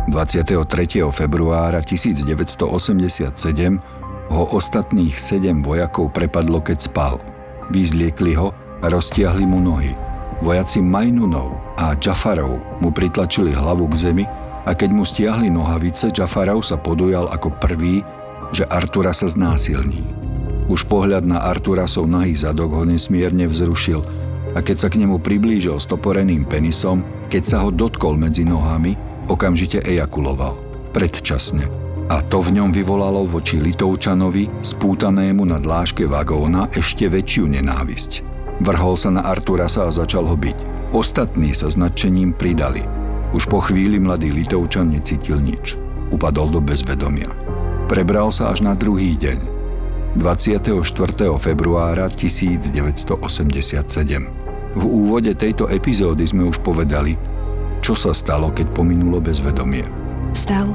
23. 0.06 0.54
februára 1.10 1.82
1987 1.82 3.26
ho 4.30 4.42
ostatných 4.54 5.18
sedem 5.18 5.58
vojakov 5.58 6.14
prepadlo, 6.14 6.62
keď 6.62 6.78
spal. 6.86 7.18
Vyzliekli 7.74 8.38
ho 8.38 8.54
a 8.78 8.86
roztiahli 8.86 9.42
mu 9.42 9.58
nohy. 9.58 9.90
Vojaci 10.38 10.78
Majnunov 10.86 11.50
a 11.82 11.98
Džafarov 11.98 12.78
mu 12.78 12.94
pritlačili 12.94 13.50
hlavu 13.50 13.90
k 13.90 14.06
zemi 14.06 14.24
a 14.62 14.70
keď 14.70 14.90
mu 14.94 15.02
stiahli 15.02 15.50
nohavice, 15.50 16.14
Džafarov 16.14 16.62
sa 16.62 16.78
podujal 16.78 17.26
ako 17.26 17.58
prvý, 17.58 18.06
že 18.54 18.62
Artura 18.70 19.10
sa 19.10 19.26
znásilní. 19.26 20.06
Už 20.70 20.86
pohľad 20.86 21.26
na 21.26 21.42
Arturasov 21.42 22.06
nahý 22.06 22.38
zadok 22.38 22.70
ho 22.78 22.86
nesmierne 22.86 23.50
vzrušil 23.50 24.25
a 24.56 24.64
keď 24.64 24.76
sa 24.80 24.88
k 24.88 25.04
nemu 25.04 25.20
priblížil 25.20 25.76
stoporeným 25.76 26.48
penisom, 26.48 27.04
keď 27.28 27.42
sa 27.44 27.60
ho 27.60 27.68
dotkol 27.68 28.16
medzi 28.16 28.48
nohami, 28.48 28.96
okamžite 29.28 29.84
ejakuloval. 29.84 30.56
Predčasne. 30.96 31.68
A 32.08 32.24
to 32.24 32.40
v 32.40 32.56
ňom 32.56 32.72
vyvolalo 32.72 33.28
voči 33.28 33.60
Litovčanovi, 33.60 34.64
spútanému 34.64 35.44
na 35.44 35.60
dláške 35.60 36.08
vagóna, 36.08 36.72
ešte 36.72 37.04
väčšiu 37.10 37.52
nenávisť. 37.52 38.24
Vrhol 38.64 38.96
sa 38.96 39.12
na 39.12 39.28
Arturasa 39.28 39.84
a 39.84 39.92
začal 39.92 40.24
ho 40.24 40.38
byť. 40.38 40.88
Ostatní 40.96 41.52
sa 41.52 41.68
značením 41.68 42.32
pridali. 42.32 42.80
Už 43.36 43.44
po 43.50 43.60
chvíli 43.60 44.00
mladý 44.00 44.32
Litovčan 44.32 44.88
necítil 44.88 45.36
nič. 45.42 45.76
Upadol 46.14 46.48
do 46.48 46.62
bezvedomia. 46.62 47.28
Prebral 47.90 48.32
sa 48.32 48.54
až 48.54 48.64
na 48.64 48.72
druhý 48.72 49.18
deň. 49.18 49.36
24. 50.16 50.80
februára 51.36 52.08
1987. 52.08 54.45
V 54.76 54.84
úvode 54.84 55.32
tejto 55.32 55.72
epizódy 55.72 56.28
sme 56.28 56.52
už 56.52 56.60
povedali, 56.60 57.16
čo 57.80 57.96
sa 57.96 58.12
stalo, 58.12 58.52
keď 58.52 58.76
pominulo 58.76 59.24
bezvedomie. 59.24 59.88
Vstal, 60.36 60.68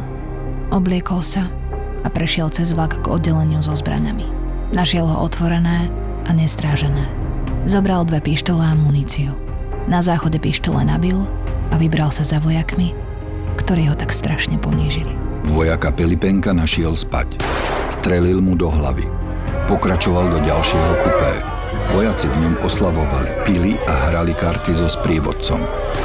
obliekol 0.74 1.22
sa 1.22 1.46
a 2.02 2.08
prešiel 2.10 2.50
cez 2.50 2.74
vlak 2.74 2.98
k 2.98 3.06
oddeleniu 3.06 3.62
so 3.62 3.78
zbraňami. 3.78 4.26
Našiel 4.74 5.06
ho 5.06 5.22
otvorené 5.22 5.86
a 6.26 6.32
nestrážené. 6.34 7.06
Zobral 7.70 8.02
dve 8.10 8.26
pištole 8.26 8.66
a 8.66 8.74
muníciu. 8.74 9.38
Na 9.86 10.02
záchode 10.02 10.42
pištole 10.42 10.82
nabil 10.82 11.22
a 11.70 11.78
vybral 11.78 12.10
sa 12.10 12.26
za 12.26 12.42
vojakmi, 12.42 12.98
ktorí 13.62 13.86
ho 13.86 13.94
tak 13.94 14.10
strašne 14.10 14.58
ponížili. 14.58 15.14
Vojaka 15.54 15.94
Pelipenka 15.94 16.58
našiel 16.58 16.98
spať. 16.98 17.38
Strelil 17.94 18.42
mu 18.42 18.58
do 18.58 18.66
hlavy. 18.66 19.06
Pokračoval 19.70 20.26
do 20.34 20.40
ďalšieho 20.42 20.94
kupé. 21.06 21.61
Vojaci 21.90 22.30
v 22.30 22.38
ňom 22.46 22.56
oslavovali, 22.62 23.30
pili 23.42 23.74
a 23.90 24.14
hrali 24.14 24.38
karty 24.38 24.78
so 24.78 24.86
sprievodcom. 24.86 25.58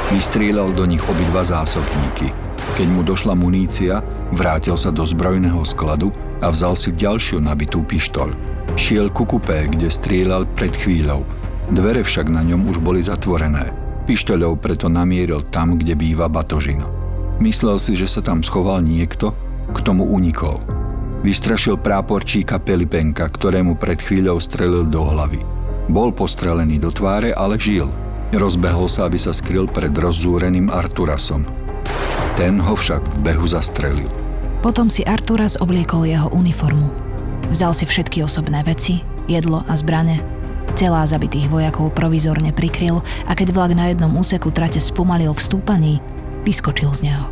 Vystrieľal 0.09 0.73
do 0.73 0.89
nich 0.89 1.03
obidva 1.05 1.45
zásobníky. 1.45 2.33
Keď 2.73 2.87
mu 2.89 3.05
došla 3.05 3.37
munícia, 3.37 4.01
vrátil 4.33 4.73
sa 4.73 4.89
do 4.89 5.05
zbrojného 5.05 5.61
skladu 5.61 6.09
a 6.41 6.49
vzal 6.49 6.73
si 6.73 6.93
ďalšiu 6.93 7.37
nabitú 7.41 7.85
pištoľ. 7.85 8.33
Šiel 8.77 9.09
ku 9.09 9.25
kupé, 9.25 9.69
kde 9.69 9.89
strieľal 9.89 10.45
pred 10.57 10.73
chvíľou. 10.73 11.25
Dvere 11.73 12.05
však 12.05 12.29
na 12.29 12.45
ňom 12.45 12.69
už 12.69 12.77
boli 12.81 13.01
zatvorené. 13.01 13.73
Pištoľou 14.05 14.55
preto 14.61 14.87
namieril 14.87 15.43
tam, 15.49 15.75
kde 15.75 15.97
býva 15.97 16.29
batožina. 16.29 16.85
Myslel 17.41 17.77
si, 17.81 17.97
že 17.97 18.09
sa 18.09 18.21
tam 18.23 18.41
schoval 18.41 18.81
niekto, 18.81 19.35
k 19.73 19.77
tomu 19.83 20.07
unikol. 20.07 20.57
Vystrašil 21.25 21.81
práporčíka 21.81 22.61
Pelipenka, 22.61 23.27
ktorému 23.27 23.75
pred 23.75 23.99
chvíľou 23.99 24.37
strelil 24.39 24.85
do 24.85 25.01
hlavy. 25.01 25.56
Bol 25.87 26.11
postrelený 26.11 26.83
do 26.83 26.91
tváre, 26.91 27.31
ale 27.31 27.55
žil. 27.55 27.87
Rozbehol 28.35 28.91
sa, 28.91 29.07
aby 29.07 29.15
sa 29.15 29.31
skryl 29.31 29.71
pred 29.71 29.95
rozzúreným 29.95 30.67
Arturasom. 30.67 31.47
Ten 32.35 32.59
ho 32.59 32.75
však 32.75 32.99
v 32.99 33.17
behu 33.23 33.47
zastrelil. 33.47 34.11
Potom 34.59 34.91
si 34.91 35.07
Arturas 35.07 35.55
obliekol 35.55 36.03
jeho 36.03 36.27
uniformu. 36.35 36.91
Vzal 37.47 37.71
si 37.71 37.87
všetky 37.87 38.19
osobné 38.19 38.59
veci, 38.67 38.99
jedlo 39.31 39.63
a 39.63 39.73
zbrane. 39.79 40.19
Celá 40.75 41.07
zabitých 41.07 41.47
vojakov 41.47 41.95
provizorne 41.95 42.51
prikryl 42.51 42.99
a 43.23 43.31
keď 43.31 43.55
vlak 43.55 43.71
na 43.71 43.87
jednom 43.87 44.11
úseku 44.11 44.51
trate 44.51 44.83
spomalil 44.83 45.31
v 45.31 45.39
stúpaní, 45.39 45.93
vyskočil 46.43 46.91
z 46.91 47.07
neho. 47.07 47.31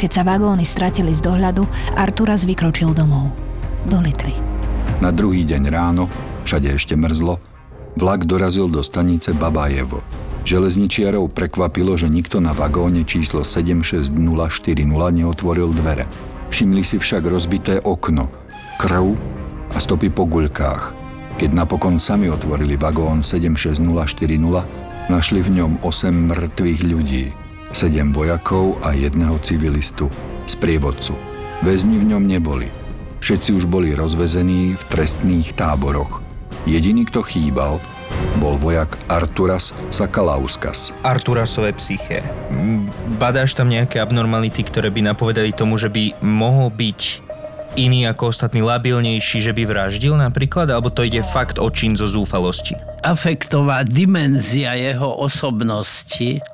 Keď 0.00 0.10
sa 0.10 0.22
vagóny 0.24 0.64
stratili 0.64 1.12
z 1.12 1.20
dohľadu, 1.20 1.68
Arturas 2.00 2.48
vykročil 2.48 2.96
domov. 2.96 3.28
Do 3.84 4.00
Litvy. 4.00 4.32
Na 5.04 5.12
druhý 5.12 5.44
deň 5.44 5.62
ráno, 5.68 6.08
všade 6.48 6.72
ešte 6.72 6.96
mrzlo, 6.96 7.49
vlak 7.96 8.26
dorazil 8.26 8.70
do 8.70 8.82
stanice 8.84 9.32
Babajevo. 9.34 10.02
Železničiarov 10.44 11.30
prekvapilo, 11.36 11.94
že 12.00 12.08
nikto 12.08 12.40
na 12.40 12.56
vagóne 12.56 13.04
číslo 13.04 13.44
76040 13.44 14.12
neotvoril 14.90 15.70
dvere. 15.76 16.08
Všimli 16.50 16.82
si 16.82 16.96
však 16.98 17.22
rozbité 17.28 17.78
okno, 17.78 18.26
krv 18.80 19.14
a 19.70 19.78
stopy 19.78 20.10
po 20.10 20.26
guľkách. 20.26 20.96
Keď 21.38 21.50
napokon 21.56 22.02
sami 22.02 22.28
otvorili 22.28 22.74
vagón 22.74 23.22
76040, 23.22 25.08
našli 25.08 25.40
v 25.40 25.50
ňom 25.60 25.72
8 25.84 26.30
mŕtvych 26.30 26.80
ľudí, 26.84 27.32
7 27.70 28.10
vojakov 28.10 28.80
a 28.82 28.92
jedného 28.96 29.38
civilistu, 29.44 30.10
sprievodcu. 30.50 31.14
Väzni 31.62 32.00
v 32.00 32.16
ňom 32.16 32.24
neboli. 32.24 32.66
Všetci 33.20 33.52
už 33.52 33.68
boli 33.68 33.92
rozvezení 33.92 34.74
v 34.74 34.82
trestných 34.88 35.52
táboroch. 35.52 36.29
Jediný, 36.68 37.08
kto 37.08 37.24
chýbal, 37.24 37.80
bol 38.36 38.60
vojak 38.60 39.00
Arturas 39.08 39.72
Sakalauskas. 39.88 40.92
Arturasové 41.00 41.72
psyché. 41.72 42.20
Badáš 43.16 43.56
tam 43.56 43.72
nejaké 43.72 43.96
abnormality, 43.96 44.60
ktoré 44.64 44.92
by 44.92 45.08
napovedali 45.08 45.56
tomu, 45.56 45.80
že 45.80 45.88
by 45.88 46.20
mohol 46.20 46.68
byť 46.68 47.30
iný 47.80 48.04
ako 48.04 48.28
ostatní, 48.28 48.60
labilnejší, 48.60 49.40
že 49.40 49.56
by 49.56 49.62
vraždil 49.64 50.18
napríklad, 50.20 50.68
alebo 50.68 50.92
to 50.92 51.06
ide 51.06 51.24
fakt 51.24 51.56
očím 51.56 51.96
zo 51.96 52.04
zúfalosti? 52.04 52.76
Afektová 53.00 53.86
dimenzia 53.86 54.76
jeho 54.76 55.16
osobnosti 55.16 56.44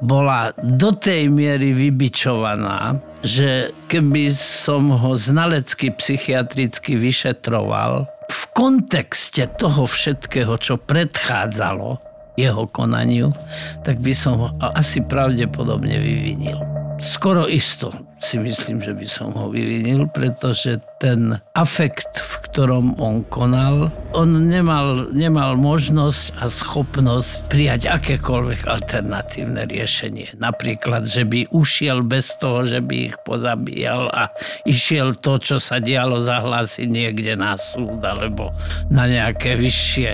bola 0.00 0.50
do 0.58 0.96
tej 0.96 1.28
miery 1.28 1.76
vybičovaná, 1.76 2.98
že 3.20 3.70
keby 3.86 4.32
som 4.32 4.90
ho 4.96 5.12
znalecky 5.12 5.92
psychiatricky 5.92 6.96
vyšetroval, 6.96 8.08
v 8.30 8.42
kontexte 8.54 9.50
toho 9.58 9.90
všetkého, 9.90 10.54
čo 10.62 10.78
predchádzalo 10.78 11.98
jeho 12.38 12.64
konaniu, 12.70 13.34
tak 13.82 13.98
by 13.98 14.14
som 14.14 14.34
ho 14.38 14.48
asi 14.62 15.02
pravdepodobne 15.02 15.98
vyvinil. 15.98 16.62
Skoro 17.02 17.50
isto 17.50 17.90
si 18.20 18.36
myslím, 18.36 18.84
že 18.84 18.92
by 18.92 19.06
som 19.08 19.32
ho 19.32 19.48
vyvinil, 19.48 20.04
pretože 20.12 20.78
ten 21.00 21.40
afekt, 21.56 22.12
v 22.20 22.32
ktorom 22.52 23.00
on 23.00 23.24
konal, 23.24 23.88
on 24.12 24.28
nemal, 24.46 25.08
nemal 25.16 25.56
možnosť 25.56 26.36
a 26.36 26.44
schopnosť 26.52 27.48
prijať 27.48 27.88
akékoľvek 27.88 28.68
alternatívne 28.68 29.64
riešenie. 29.64 30.36
Napríklad, 30.36 31.08
že 31.08 31.24
by 31.24 31.48
ušiel 31.48 32.04
bez 32.04 32.36
toho, 32.36 32.60
že 32.68 32.84
by 32.84 33.08
ich 33.08 33.16
pozabíjal 33.24 34.12
a 34.12 34.28
išiel 34.68 35.16
to, 35.16 35.40
čo 35.40 35.56
sa 35.56 35.80
dialo, 35.80 36.20
zahlásiť 36.20 36.86
niekde 36.86 37.40
na 37.40 37.56
súd 37.56 38.04
alebo 38.04 38.52
na 38.92 39.08
nejaké 39.08 39.56
vyššie 39.56 40.10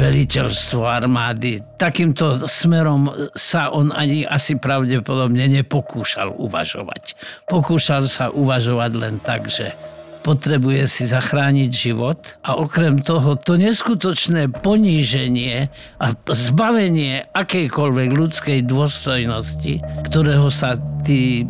veliteľstvo 0.00 0.88
armády. 0.88 1.60
Takýmto 1.76 2.48
smerom 2.48 3.12
sa 3.36 3.68
on 3.68 3.92
ani 3.92 4.24
asi 4.24 4.56
pravdepodobne 4.56 5.44
nepokúšal 5.60 6.32
uvažovať. 6.32 7.20
Pokúšal 7.44 8.08
sa 8.08 8.32
uvažovať 8.32 8.92
len 8.96 9.20
tak, 9.20 9.52
že 9.52 9.76
potrebuje 10.20 10.84
si 10.88 11.04
zachrániť 11.08 11.70
život 11.72 12.40
a 12.44 12.56
okrem 12.60 13.00
toho 13.00 13.40
to 13.40 13.56
neskutočné 13.56 14.52
poníženie 14.52 15.72
a 15.96 16.06
zbavenie 16.28 17.24
akejkoľvek 17.32 18.08
ľudskej 18.12 18.58
dôstojnosti, 18.68 19.80
ktorého 20.08 20.48
sa 20.52 20.76
tí 21.04 21.48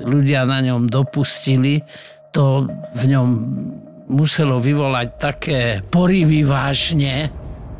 ľudia 0.00 0.48
na 0.48 0.64
ňom 0.64 0.88
dopustili, 0.88 1.84
to 2.32 2.64
v 2.96 3.02
ňom 3.12 3.28
muselo 4.08 4.56
vyvolať 4.62 5.08
také 5.18 5.60
porivy 5.90 6.46
vážne, 6.46 7.28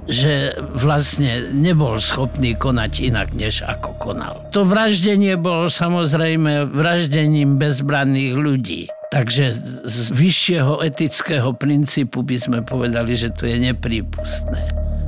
že 0.07 0.55
vlastne 0.75 1.51
nebol 1.51 1.99
schopný 1.99 2.55
konať 2.55 2.92
inak, 3.11 3.35
než 3.35 3.66
ako 3.66 3.99
konal. 3.99 4.42
To 4.55 4.62
vraždenie 4.62 5.35
bolo 5.35 5.66
samozrejme 5.66 6.71
vraždením 6.71 7.59
bezbranných 7.59 8.35
ľudí. 8.38 8.83
Takže 9.11 9.55
z 9.87 9.99
vyššieho 10.11 10.83
etického 10.83 11.55
princípu 11.55 12.27
by 12.27 12.37
sme 12.38 12.59
povedali, 12.66 13.14
že 13.14 13.31
to 13.31 13.47
je 13.47 13.59
neprípustné. 13.71 14.66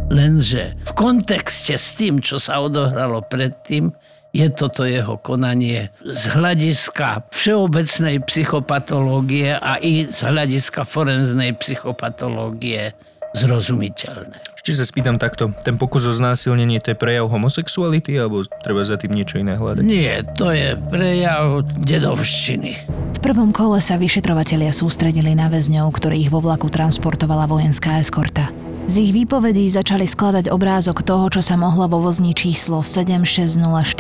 Lenže 0.09 0.79
v 0.87 0.93
kontexte 0.95 1.77
s 1.77 1.99
tým, 1.99 2.23
čo 2.23 2.41
sa 2.41 2.63
odohralo 2.63 3.21
predtým, 3.27 3.91
je 4.33 4.47
toto 4.53 4.85
jeho 4.85 5.17
konanie 5.19 5.89
z 6.05 6.23
hľadiska 6.37 7.33
všeobecnej 7.33 8.21
psychopatológie 8.29 9.57
a 9.57 9.81
i 9.81 10.05
z 10.05 10.19
hľadiska 10.21 10.85
forenznej 10.85 11.57
psychopatológie 11.57 12.93
zrozumiteľné. 13.37 14.58
Či 14.69 14.77
sa 14.77 14.85
spýtam 14.85 15.17
takto, 15.17 15.49
ten 15.65 15.81
pokus 15.81 16.05
o 16.05 16.13
znásilnenie 16.13 16.77
to 16.85 16.93
je 16.93 17.01
prejav 17.01 17.25
homosexuality 17.33 18.21
alebo 18.21 18.45
treba 18.61 18.85
za 18.85 19.01
tým 19.01 19.17
niečo 19.17 19.41
iné 19.41 19.57
hľadať? 19.57 19.81
Nie, 19.81 20.21
to 20.37 20.53
je 20.53 20.77
prejav 20.93 21.65
dedovštiny. 21.89 22.77
V 23.17 23.21
prvom 23.25 23.49
kole 23.49 23.81
sa 23.81 23.97
vyšetrovatelia 23.97 24.69
sústredili 24.77 25.33
na 25.33 25.49
väzňov, 25.49 25.89
ktorých 25.89 26.29
vo 26.29 26.45
vlaku 26.45 26.69
transportovala 26.69 27.49
vojenská 27.49 27.97
eskorta. 27.97 28.53
Z 28.93 29.09
ich 29.09 29.17
výpovedí 29.17 29.73
začali 29.73 30.05
skladať 30.05 30.53
obrázok 30.53 31.01
toho, 31.01 31.33
čo 31.33 31.41
sa 31.41 31.57
mohlo 31.57 31.89
vo 31.89 32.05
vozni 32.05 32.37
číslo 32.37 32.85
76040 32.85 33.97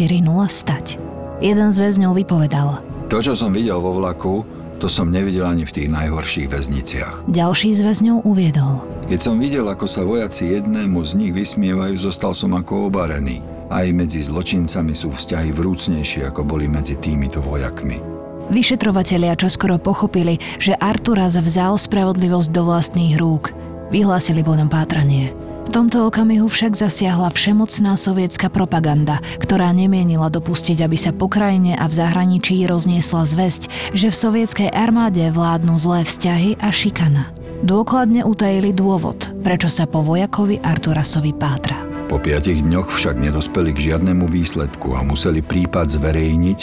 stať. 0.52 1.00
Jeden 1.40 1.72
z 1.72 1.80
väzňov 1.80 2.12
vypovedal. 2.12 2.84
To, 3.08 3.24
čo 3.24 3.32
som 3.32 3.56
videl 3.56 3.80
vo 3.80 3.96
vlaku, 3.96 4.44
to 4.78 4.86
som 4.86 5.10
nevidel 5.10 5.44
ani 5.44 5.66
v 5.66 5.74
tých 5.74 5.88
najhorších 5.90 6.48
väzniciach. 6.48 7.28
Ďalší 7.28 7.74
z 7.74 7.80
väzňov 7.82 8.24
uviedol. 8.24 8.80
Keď 9.10 9.20
som 9.20 9.36
videl, 9.36 9.66
ako 9.66 9.86
sa 9.90 10.06
vojaci 10.06 10.54
jednému 10.54 11.02
z 11.02 11.12
nich 11.18 11.32
vysmievajú, 11.34 11.98
zostal 11.98 12.32
som 12.32 12.54
ako 12.54 12.88
obarený. 12.88 13.42
Aj 13.68 13.84
medzi 13.92 14.24
zločincami 14.24 14.96
sú 14.96 15.12
vzťahy 15.12 15.52
vrúcnejšie, 15.52 16.30
ako 16.30 16.46
boli 16.46 16.70
medzi 16.70 16.96
týmito 16.96 17.44
vojakmi. 17.44 18.00
Vyšetrovatelia 18.48 19.36
čoskoro 19.36 19.76
pochopili, 19.76 20.40
že 20.56 20.72
Arturas 20.80 21.36
vzal 21.36 21.76
spravodlivosť 21.76 22.48
do 22.48 22.62
vlastných 22.64 23.20
rúk– 23.20 23.52
Vyhlásili 23.88 24.44
po 24.44 24.52
ňom 24.52 24.68
pátranie. 24.68 25.32
V 25.68 25.76
tomto 25.76 26.08
okamihu 26.08 26.48
však 26.48 26.80
zasiahla 26.80 27.28
všemocná 27.28 27.92
sovietská 27.92 28.48
propaganda, 28.48 29.20
ktorá 29.36 29.68
nemienila 29.76 30.32
dopustiť, 30.32 30.80
aby 30.80 30.96
sa 30.96 31.12
po 31.12 31.28
krajine 31.28 31.76
a 31.76 31.84
v 31.84 31.92
zahraničí 31.92 32.64
rozniesla 32.64 33.28
zväzť, 33.28 33.92
že 33.92 34.08
v 34.08 34.16
sovietskej 34.16 34.72
armáde 34.72 35.28
vládnu 35.28 35.76
zlé 35.76 36.08
vzťahy 36.08 36.56
a 36.64 36.72
šikana. 36.72 37.28
Dôkladne 37.60 38.24
utajili 38.24 38.72
dôvod, 38.72 39.28
prečo 39.44 39.68
sa 39.68 39.84
po 39.84 40.00
vojakovi 40.00 40.56
Arturasovi 40.64 41.36
pátra. 41.36 41.76
Po 42.08 42.16
piatich 42.16 42.64
dňoch 42.64 42.88
však 42.88 43.20
nedospeli 43.20 43.76
k 43.76 43.92
žiadnemu 43.92 44.24
výsledku 44.24 44.96
a 44.96 45.04
museli 45.04 45.44
prípad 45.44 45.92
zverejniť, 46.00 46.60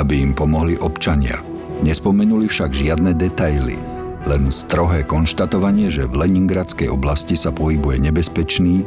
aby 0.00 0.24
im 0.24 0.32
pomohli 0.32 0.80
občania. 0.80 1.36
Nespomenuli 1.84 2.48
však 2.48 2.72
žiadne 2.72 3.12
detaily, 3.12 3.97
len 4.26 4.50
strohé 4.50 5.06
konštatovanie, 5.06 5.92
že 5.92 6.08
v 6.08 6.26
Leningradskej 6.26 6.90
oblasti 6.90 7.38
sa 7.38 7.54
pohybuje 7.54 8.02
nebezpečný 8.08 8.82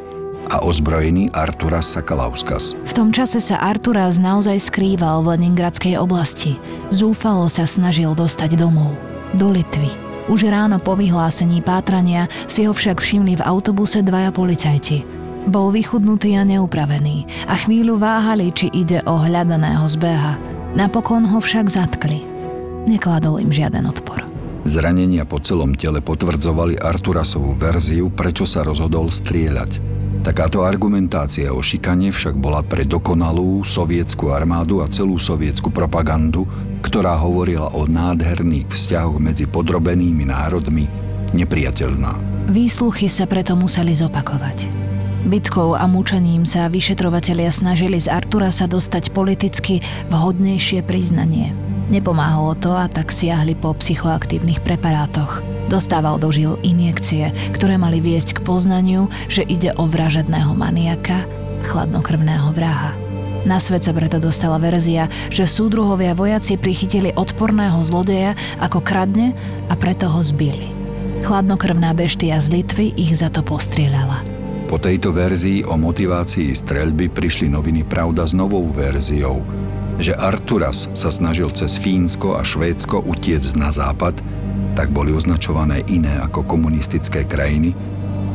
a 0.49 0.59
ozbrojený 0.65 1.31
Arturas 1.31 1.93
Sakalauskas. 1.93 2.75
V 2.83 2.93
tom 2.97 3.13
čase 3.13 3.39
sa 3.39 3.61
Arturas 3.61 4.17
naozaj 4.17 4.57
skrýval 4.57 5.21
v 5.21 5.37
Leningradskej 5.37 5.95
oblasti. 6.01 6.57
Zúfalo 6.89 7.47
sa 7.47 7.63
snažil 7.69 8.11
dostať 8.17 8.57
domov. 8.57 8.97
Do 9.37 9.53
Litvy. 9.53 9.87
Už 10.27 10.47
ráno 10.49 10.77
po 10.77 10.97
vyhlásení 10.97 11.63
pátrania 11.63 12.27
si 12.45 12.67
ho 12.67 12.73
však 12.73 12.99
všimli 12.99 13.39
v 13.39 13.45
autobuse 13.45 14.01
dvaja 14.01 14.33
policajti. 14.33 15.03
Bol 15.49 15.73
vychudnutý 15.73 16.37
a 16.37 16.45
neupravený 16.45 17.49
a 17.49 17.57
chvíľu 17.57 17.97
váhali, 17.97 18.53
či 18.53 18.69
ide 18.69 19.01
o 19.09 19.17
hľadaného 19.17 19.81
zbeha. 19.89 20.37
Napokon 20.77 21.25
ho 21.25 21.41
však 21.41 21.65
zatkli. 21.67 22.21
Nekladol 22.85 23.41
im 23.41 23.49
žiaden 23.49 23.89
odpor. 23.89 24.30
Zranenia 24.61 25.25
po 25.25 25.41
celom 25.41 25.73
tele 25.73 26.05
potvrdzovali 26.05 26.77
Arturasovú 26.77 27.57
verziu, 27.57 28.13
prečo 28.13 28.45
sa 28.45 28.61
rozhodol 28.61 29.09
strieľať. 29.09 29.81
Takáto 30.21 30.61
argumentácia 30.61 31.49
o 31.49 31.65
šikane 31.65 32.13
však 32.13 32.37
bola 32.37 32.61
pre 32.61 32.85
dokonalú 32.85 33.65
sovietskú 33.65 34.29
armádu 34.29 34.85
a 34.85 34.85
celú 34.85 35.17
sovietskú 35.17 35.73
propagandu, 35.73 36.45
ktorá 36.85 37.17
hovorila 37.17 37.73
o 37.73 37.89
nádherných 37.89 38.69
vzťahoch 38.69 39.17
medzi 39.17 39.49
podrobenými 39.49 40.29
národmi, 40.29 40.85
nepriateľná. 41.33 42.45
Výsluchy 42.53 43.09
sa 43.09 43.25
preto 43.25 43.57
museli 43.57 43.97
zopakovať. 43.97 44.69
Bytkou 45.25 45.73
a 45.73 45.89
mučením 45.89 46.45
sa 46.45 46.69
vyšetrovatelia 46.69 47.49
snažili 47.49 47.97
z 47.97 48.13
Artura 48.13 48.53
sa 48.53 48.69
dostať 48.69 49.09
politicky 49.09 49.81
vhodnejšie 50.13 50.85
priznanie– 50.85 51.49
Nepomáhalo 51.91 52.55
to 52.55 52.71
a 52.71 52.87
tak 52.87 53.11
siahli 53.11 53.51
po 53.51 53.75
psychoaktívnych 53.75 54.63
preparátoch. 54.63 55.43
Dostával 55.67 56.23
do 56.23 56.31
žil 56.31 56.55
injekcie, 56.63 57.35
ktoré 57.51 57.75
mali 57.75 57.99
viesť 57.99 58.39
k 58.39 58.43
poznaniu, 58.47 59.11
že 59.27 59.43
ide 59.43 59.75
o 59.75 59.83
vražedného 59.83 60.55
maniaka, 60.55 61.27
chladnokrvného 61.67 62.47
vraha. 62.55 62.95
Na 63.43 63.59
svet 63.59 63.83
sa 63.83 63.91
preto 63.91 64.23
dostala 64.23 64.55
verzia, 64.55 65.11
že 65.27 65.43
súdruhovia 65.43 66.15
vojaci 66.15 66.55
prichytili 66.55 67.11
odporného 67.11 67.83
zlodeja 67.83 68.39
ako 68.63 68.79
kradne 68.79 69.35
a 69.67 69.75
preto 69.75 70.07
ho 70.07 70.23
zbili. 70.23 70.71
Chladnokrvná 71.27 71.91
beštia 71.91 72.39
z 72.39 72.55
Litvy 72.55 72.95
ich 72.95 73.19
za 73.19 73.27
to 73.27 73.43
postrieľala. 73.43 74.23
Po 74.71 74.79
tejto 74.79 75.11
verzii 75.11 75.67
o 75.67 75.75
motivácii 75.75 76.55
streľby 76.55 77.11
prišli 77.11 77.51
noviny 77.51 77.83
Pravda 77.83 78.23
s 78.23 78.31
novou 78.31 78.63
verziou– 78.71 79.43
že 80.01 80.17
Arturas 80.17 80.89
sa 80.97 81.13
snažil 81.13 81.53
cez 81.53 81.77
Fínsko 81.77 82.33
a 82.33 82.41
Švédsko 82.41 83.05
utiecť 83.05 83.53
na 83.53 83.69
západ, 83.69 84.17
tak 84.73 84.89
boli 84.89 85.13
označované 85.13 85.85
iné 85.93 86.17
ako 86.25 86.43
komunistické 86.43 87.23
krajiny, 87.23 87.77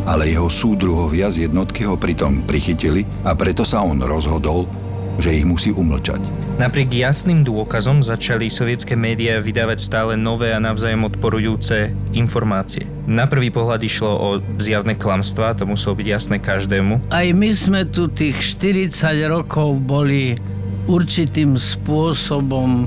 ale 0.06 0.30
jeho 0.30 0.46
súdruhovia 0.46 1.26
z 1.34 1.50
jednotky 1.50 1.82
ho 1.82 1.98
pritom 1.98 2.46
prichytili 2.46 3.02
a 3.26 3.34
preto 3.34 3.66
sa 3.66 3.82
on 3.82 3.98
rozhodol, 3.98 4.70
že 5.18 5.34
ich 5.34 5.48
musí 5.48 5.74
umlčať. 5.74 6.22
Napriek 6.56 6.88
jasným 6.88 7.44
dôkazom 7.44 8.00
začali 8.00 8.48
sovietské 8.48 8.96
médiá 8.96 9.42
vydávať 9.42 9.78
stále 9.82 10.12
nové 10.16 10.56
a 10.56 10.62
navzájom 10.62 11.04
odporujúce 11.04 11.92
informácie. 12.16 12.88
Na 13.04 13.28
prvý 13.28 13.52
pohľad 13.52 13.80
išlo 13.84 14.12
o 14.12 14.28
zjavné 14.56 14.96
klamstvá, 14.96 15.52
to 15.52 15.68
muselo 15.68 15.98
byť 15.98 16.06
jasné 16.06 16.36
každému. 16.40 17.12
Aj 17.12 17.28
my 17.28 17.50
sme 17.52 17.84
tu 17.84 18.08
tých 18.08 18.40
40 18.56 18.92
rokov 19.28 19.84
boli 19.84 20.38
určitým 20.86 21.58
spôsobom 21.58 22.86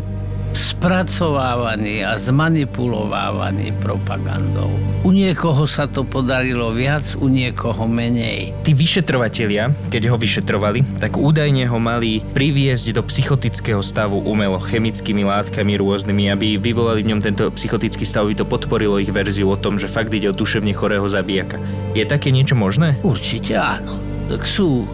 spracovávaný 0.50 2.02
a 2.02 2.18
zmanipulovávaný 2.18 3.70
propagandou. 3.78 4.70
U 5.06 5.16
niekoho 5.16 5.64
sa 5.64 5.88
to 5.88 6.04
podarilo 6.04 6.74
viac, 6.74 7.06
u 7.22 7.32
niekoho 7.32 7.88
menej. 7.88 8.52
Tí 8.66 8.76
vyšetrovatelia, 8.76 9.72
keď 9.88 10.12
ho 10.12 10.18
vyšetrovali, 10.20 11.00
tak 11.00 11.16
údajne 11.16 11.70
ho 11.70 11.80
mali 11.80 12.20
priviesť 12.36 12.98
do 12.98 13.06
psychotického 13.06 13.80
stavu 13.80 14.20
umelo 14.26 14.60
chemickými 14.60 15.24
látkami 15.24 15.80
rôznymi, 15.80 16.34
aby 16.36 16.48
vyvolali 16.60 17.06
v 17.06 17.16
ňom 17.16 17.22
tento 17.24 17.46
psychotický 17.54 18.04
stav, 18.04 18.28
aby 18.28 18.44
to 18.44 18.50
podporilo 18.50 19.00
ich 19.00 19.14
verziu 19.14 19.48
o 19.48 19.58
tom, 19.60 19.80
že 19.80 19.88
fakt 19.88 20.12
ide 20.12 20.28
o 20.28 20.36
duševne 20.36 20.76
chorého 20.76 21.06
zabijaka. 21.08 21.62
Je 21.96 22.04
také 22.04 22.34
niečo 22.36 22.60
možné? 22.60 23.00
Určite 23.06 23.56
áno. 23.56 24.02
Tak 24.28 24.46
sú 24.46 24.86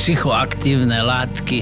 psychoaktívne 0.00 1.04
látky, 1.04 1.60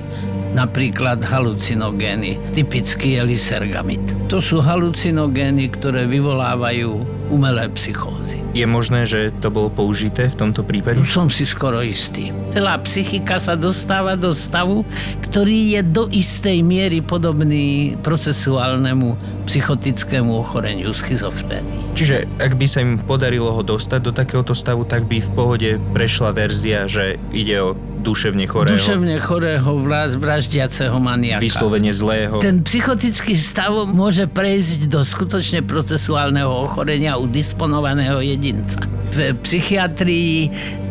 napríklad 0.55 1.18
halucinogény. 1.27 2.38
Typický 2.55 3.18
je 3.18 3.35
lysergamid. 3.35 3.98
To 4.31 4.38
sú 4.38 4.62
halucinogény, 4.62 5.66
ktoré 5.74 6.07
vyvolávajú 6.07 7.18
umelé 7.35 7.66
psychózy. 7.74 8.38
Je 8.55 8.62
možné, 8.64 9.05
že 9.05 9.35
to 9.42 9.51
bolo 9.51 9.68
použité 9.68 10.31
v 10.31 10.38
tomto 10.38 10.62
prípade? 10.62 11.03
Som 11.05 11.29
si 11.29 11.44
skoro 11.44 11.83
istý. 11.83 12.31
Celá 12.55 12.79
psychika 12.87 13.42
sa 13.42 13.59
dostáva 13.59 14.14
do 14.14 14.31
stavu, 14.31 14.87
ktorý 15.29 15.74
je 15.77 15.81
do 15.85 16.07
istej 16.09 16.62
miery 16.64 17.03
podobný 17.03 17.98
procesuálnemu 18.01 19.18
psychotickému 19.51 20.31
ochoreniu 20.31 20.94
schizofrénii. 20.94 21.92
Čiže 21.92 22.24
ak 22.40 22.55
by 22.55 22.66
sa 22.70 22.81
im 22.87 22.96
podarilo 23.03 23.53
ho 23.53 23.62
dostať 23.66 24.01
do 24.01 24.12
takéhoto 24.14 24.55
stavu, 24.57 24.87
tak 24.88 25.05
by 25.11 25.20
v 25.20 25.31
pohode 25.35 25.70
prešla 25.92 26.33
verzia, 26.33 26.88
že 26.88 27.20
ide 27.35 27.61
o 27.61 27.77
duševne 28.00 28.46
chorého. 28.46 28.74
Duševne 28.78 29.16
chorého 29.18 29.70
vraždiaceho 30.16 30.96
maniaka. 31.02 31.42
Vyslovene 31.42 31.92
zlého. 31.92 32.38
Ten 32.40 32.62
psychotický 32.62 33.34
stav 33.34 33.74
môže 33.90 34.30
prejsť 34.30 34.88
do 34.88 35.02
skutočne 35.02 35.66
procesuálneho 35.66 36.48
ochorenia 36.48 37.18
u 37.18 37.26
disponovaného 37.26 38.22
jedinca. 38.22 38.82
V 39.12 39.34
psychiatrii 39.42 40.48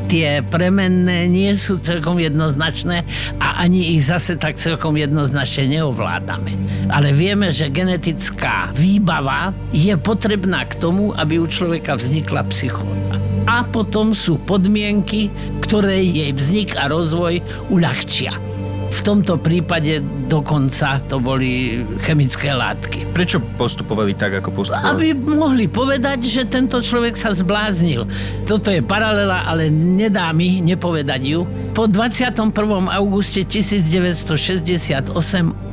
tie 0.07 0.39
premenné 0.39 1.27
nie 1.27 1.51
sú 1.51 1.77
celkom 1.83 2.15
jednoznačné 2.15 3.03
a 3.43 3.59
ani 3.59 3.99
ich 3.99 4.07
zase 4.07 4.39
tak 4.39 4.55
celkom 4.55 4.95
jednoznačne 4.95 5.67
neovládame. 5.67 6.55
Ale 6.87 7.11
vieme, 7.11 7.51
že 7.51 7.67
genetická 7.67 8.71
výbava 8.71 9.51
je 9.75 9.91
potrebná 9.99 10.63
k 10.63 10.79
tomu, 10.79 11.11
aby 11.11 11.43
u 11.43 11.45
človeka 11.45 11.99
vznikla 11.99 12.47
psychóza. 12.47 13.26
A 13.47 13.63
potom 13.63 14.12
sú 14.12 14.38
podmienky, 14.43 15.31
ktoré 15.63 16.03
jej 16.03 16.36
vznik 16.36 16.75
a 16.75 16.91
rozvoj 16.91 17.39
uľahčia. 17.71 18.36
V 18.88 18.99
tomto 19.03 19.36
prípade 19.36 19.99
dokonca 20.31 21.03
to 21.12 21.19
boli 21.19 21.83
chemické 22.03 22.55
látky. 22.55 23.12
Prečo 23.12 23.43
postupovali 23.60 24.15
tak, 24.15 24.39
ako 24.39 24.63
postupovali? 24.63 25.12
Aby 25.12 25.36
mohli 25.36 25.67
povedať, 25.67 26.23
že 26.23 26.47
tento 26.47 26.79
človek 26.79 27.19
sa 27.19 27.36
zbláznil. 27.36 28.07
Toto 28.47 28.71
je 28.71 28.79
paralela, 28.79 29.43
ale 29.43 29.67
nedá 29.71 30.31
mi 30.31 30.63
nepovedať 30.63 31.21
ju. 31.23 31.43
Po 31.75 31.83
21. 31.88 32.51
auguste 32.88 33.43
1968 33.43 35.12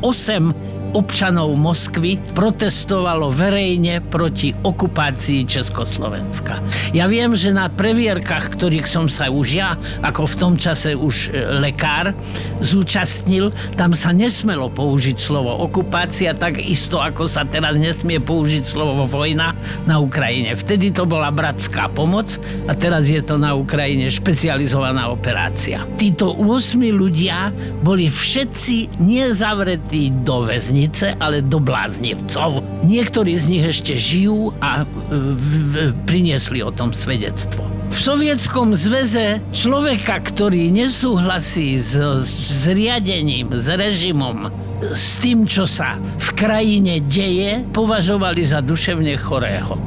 8 0.02 0.83
občanov 0.94 1.50
Moskvy 1.58 2.22
protestovalo 2.32 3.28
verejne 3.28 3.98
proti 3.98 4.54
okupácii 4.54 5.42
Československa. 5.42 6.62
Ja 6.94 7.10
viem, 7.10 7.34
že 7.34 7.50
na 7.50 7.66
previerkach, 7.66 8.54
ktorých 8.54 8.86
som 8.86 9.10
sa 9.10 9.28
už 9.28 9.48
ja, 9.50 9.74
ako 10.06 10.30
v 10.30 10.38
tom 10.38 10.54
čase 10.54 10.94
už 10.94 11.34
e, 11.34 11.58
lekár, 11.58 12.14
zúčastnil, 12.62 13.50
tam 13.74 13.90
sa 13.92 14.14
nesmelo 14.14 14.70
použiť 14.70 15.18
slovo 15.18 15.50
okupácia, 15.66 16.30
tak 16.38 16.62
isto 16.62 17.02
ako 17.02 17.26
sa 17.26 17.42
teraz 17.42 17.74
nesmie 17.74 18.22
použiť 18.22 18.62
slovo 18.62 19.02
vojna 19.04 19.58
na 19.84 19.98
Ukrajine. 19.98 20.54
Vtedy 20.54 20.94
to 20.94 21.04
bola 21.04 21.34
bratská 21.34 21.90
pomoc 21.90 22.38
a 22.70 22.72
teraz 22.78 23.10
je 23.10 23.18
to 23.18 23.34
na 23.34 23.58
Ukrajine 23.58 24.06
špecializovaná 24.06 25.10
operácia. 25.10 25.82
Títo 25.98 26.30
8 26.38 26.78
ľudia 26.94 27.50
boli 27.82 28.06
všetci 28.06 29.02
nezavretí 29.02 30.22
do 30.22 30.46
väzni 30.46 30.83
bláznice, 30.84 31.16
ale 31.20 31.40
do 31.40 31.58
bláznivcov. 31.60 32.60
Niektorí 32.84 33.32
z 33.36 33.44
nich 33.48 33.64
ešte 33.64 33.96
žijú 33.96 34.52
a 34.60 34.84
v, 34.84 35.96
priniesli 36.04 36.60
o 36.60 36.68
tom 36.68 36.92
svedectvo. 36.92 37.64
V 37.88 37.96
Sovietskom 37.96 38.74
zväze 38.74 39.40
človeka, 39.54 40.18
ktorý 40.20 40.68
nesúhlasí 40.68 41.78
s, 41.78 41.94
s 42.26 42.66
riadením, 42.66 43.54
s 43.54 43.70
režimom, 43.70 44.50
s 44.82 45.16
tým, 45.22 45.46
čo 45.48 45.64
sa 45.64 45.96
v 46.18 46.28
krajine 46.36 47.00
deje, 47.00 47.64
považovali 47.72 48.42
za 48.44 48.60
duševne 48.60 49.14
chorého. 49.16 49.78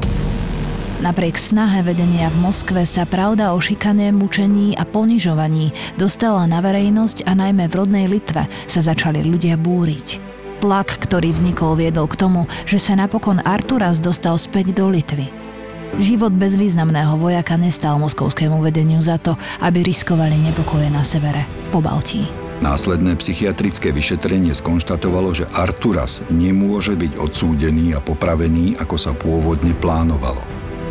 Napriek 0.97 1.37
snahe 1.37 1.85
vedenia 1.85 2.25
v 2.33 2.41
Moskve 2.41 2.81
sa 2.89 3.05
pravda 3.05 3.53
o 3.53 3.61
šikane, 3.61 4.09
mučení 4.09 4.73
a 4.73 4.81
ponižovaní 4.81 5.69
dostala 5.93 6.49
na 6.49 6.57
verejnosť 6.57 7.21
a 7.29 7.37
najmä 7.37 7.69
v 7.69 7.77
rodnej 7.77 8.05
Litve 8.09 8.49
sa 8.65 8.81
začali 8.81 9.21
ľudia 9.21 9.61
búriť. 9.61 10.36
Tlak, 10.57 10.97
ktorý 11.05 11.37
vznikol, 11.37 11.77
viedol 11.77 12.09
k 12.09 12.17
tomu, 12.17 12.49
že 12.65 12.81
sa 12.81 12.97
napokon 12.97 13.37
Arturas 13.45 14.01
dostal 14.01 14.41
späť 14.41 14.73
do 14.73 14.89
Litvy. 14.89 15.29
Život 16.01 16.33
bezvýznamného 16.33 17.15
vojaka 17.15 17.55
nestal 17.55 17.95
moskovskému 18.01 18.59
vedeniu 18.65 18.99
za 18.99 19.21
to, 19.21 19.37
aby 19.61 19.85
riskovali 19.85 20.35
nepokoje 20.49 20.89
na 20.89 21.05
severe, 21.05 21.45
v 21.45 21.67
Pobaltí. 21.71 22.25
Následné 22.57 23.13
psychiatrické 23.21 23.93
vyšetrenie 23.93 24.49
skonštatovalo, 24.57 25.29
že 25.29 25.45
Arturas 25.53 26.25
nemôže 26.33 26.97
byť 26.97 27.21
odsúdený 27.21 27.93
a 27.93 28.01
popravený, 28.01 28.81
ako 28.81 28.97
sa 28.97 29.13
pôvodne 29.13 29.77
plánovalo. 29.77 30.41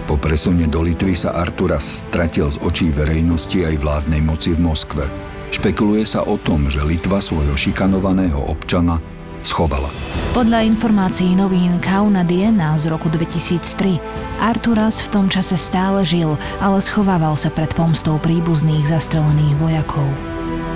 Po 0.07 0.15
presune 0.15 0.71
do 0.71 0.87
Litvy 0.87 1.19
sa 1.19 1.35
Arturas 1.35 2.07
stratil 2.07 2.47
z 2.47 2.63
očí 2.63 2.95
verejnosti 2.95 3.67
aj 3.67 3.83
vládnej 3.83 4.23
moci 4.23 4.55
v 4.55 4.63
Moskve. 4.63 5.11
Špekuluje 5.51 6.07
sa 6.07 6.23
o 6.23 6.39
tom, 6.39 6.71
že 6.71 6.87
Litva 6.87 7.19
svojho 7.19 7.59
šikanovaného 7.59 8.39
občana 8.47 9.03
schovala. 9.47 9.87
Podľa 10.35 10.67
informácií 10.67 11.39
novín 11.39 11.79
Kauna 11.79 12.27
Diena 12.27 12.75
z 12.75 12.91
roku 12.91 13.07
2003 13.07 14.27
Arturas 14.43 15.01
v 15.01 15.09
tom 15.09 15.27
čase 15.33 15.57
stále 15.57 16.05
žil, 16.05 16.37
ale 16.61 16.83
schovával 16.83 17.39
sa 17.41 17.49
pred 17.49 17.73
pomstou 17.73 18.21
príbuzných 18.21 18.85
zastrelených 18.91 19.57
vojakov. 19.57 20.05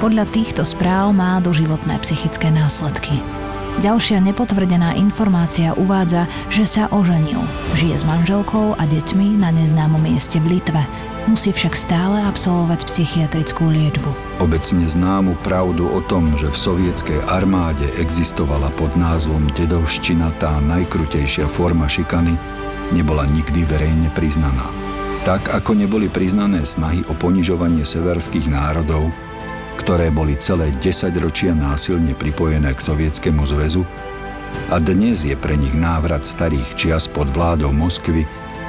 Podľa 0.00 0.24
týchto 0.32 0.62
správ 0.64 1.12
má 1.12 1.42
doživotné 1.44 2.00
psychické 2.00 2.48
následky. 2.48 3.20
Ďalšia 3.80 4.20
nepotvrdená 4.20 4.92
informácia 5.00 5.72
uvádza, 5.72 6.28
že 6.52 6.68
sa 6.68 6.92
oženil, 6.92 7.40
žije 7.80 7.96
s 7.96 8.04
manželkou 8.04 8.76
a 8.76 8.84
deťmi 8.84 9.40
na 9.40 9.48
neznámom 9.56 10.04
mieste 10.04 10.36
v 10.36 10.60
Litve, 10.60 10.84
musí 11.24 11.48
však 11.48 11.72
stále 11.72 12.20
absolvovať 12.28 12.84
psychiatrickú 12.84 13.72
liečbu. 13.72 14.36
Obecne 14.44 14.84
známu 14.84 15.32
pravdu 15.40 15.88
o 15.88 16.04
tom, 16.04 16.28
že 16.36 16.52
v 16.52 16.60
sovietskej 16.60 17.24
armáde 17.32 17.88
existovala 17.96 18.68
pod 18.76 19.00
názvom 19.00 19.48
dedovština 19.56 20.28
tá 20.36 20.60
najkrutejšia 20.60 21.48
forma 21.48 21.88
šikany, 21.88 22.36
nebola 22.92 23.24
nikdy 23.32 23.64
verejne 23.64 24.12
priznaná. 24.12 24.68
Tak 25.24 25.56
ako 25.56 25.72
neboli 25.72 26.12
priznané 26.12 26.68
snahy 26.68 27.00
o 27.08 27.16
ponižovanie 27.16 27.88
severských 27.88 28.44
národov, 28.44 29.08
ktoré 29.80 30.12
boli 30.12 30.36
celé 30.36 30.68
10 30.76 31.16
ročia 31.24 31.56
násilne 31.56 32.12
pripojené 32.12 32.76
k 32.76 32.84
Sovietskému 32.84 33.48
zväzu, 33.48 33.82
a 34.70 34.78
dnes 34.78 35.26
je 35.26 35.34
pre 35.34 35.56
nich 35.58 35.72
návrat 35.74 36.22
starých 36.26 36.78
čias 36.78 37.10
pod 37.10 37.30
vládou 37.32 37.74
Moskvy 37.74 38.26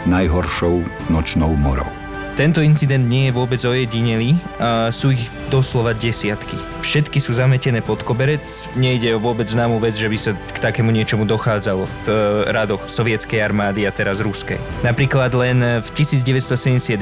najhoršou 0.10 0.82
nočnou 1.13 1.54
morou. 1.58 2.01
Tento 2.32 2.63
incident 2.63 3.04
nie 3.04 3.28
je 3.28 3.36
vôbec 3.36 3.60
ojedinelý, 3.60 4.39
a 4.56 4.88
sú 4.88 5.12
ich 5.12 5.28
doslova 5.52 5.91
desiatky. 5.91 6.56
Všetky 6.80 7.20
sú 7.20 7.36
zametené 7.36 7.84
pod 7.84 8.08
koberec, 8.08 8.48
nejde 8.80 9.12
o 9.13 9.20
vôbec 9.20 9.52
známu 9.52 9.84
vec, 9.84 10.00
že 10.00 10.08
by 10.08 10.17
sa 10.17 10.32
k 10.32 10.58
takému 10.63 10.96
niečomu 10.96 11.28
dochádzalo 11.28 11.84
v 11.84 12.08
e, 12.08 12.15
radoch 12.56 12.88
sovietskej 12.88 13.44
armády 13.44 13.84
a 13.84 13.91
teraz 13.91 14.24
ruskej. 14.24 14.56
Napríklad 14.80 15.36
len 15.36 15.84
v 15.84 15.89
1971 15.91 16.96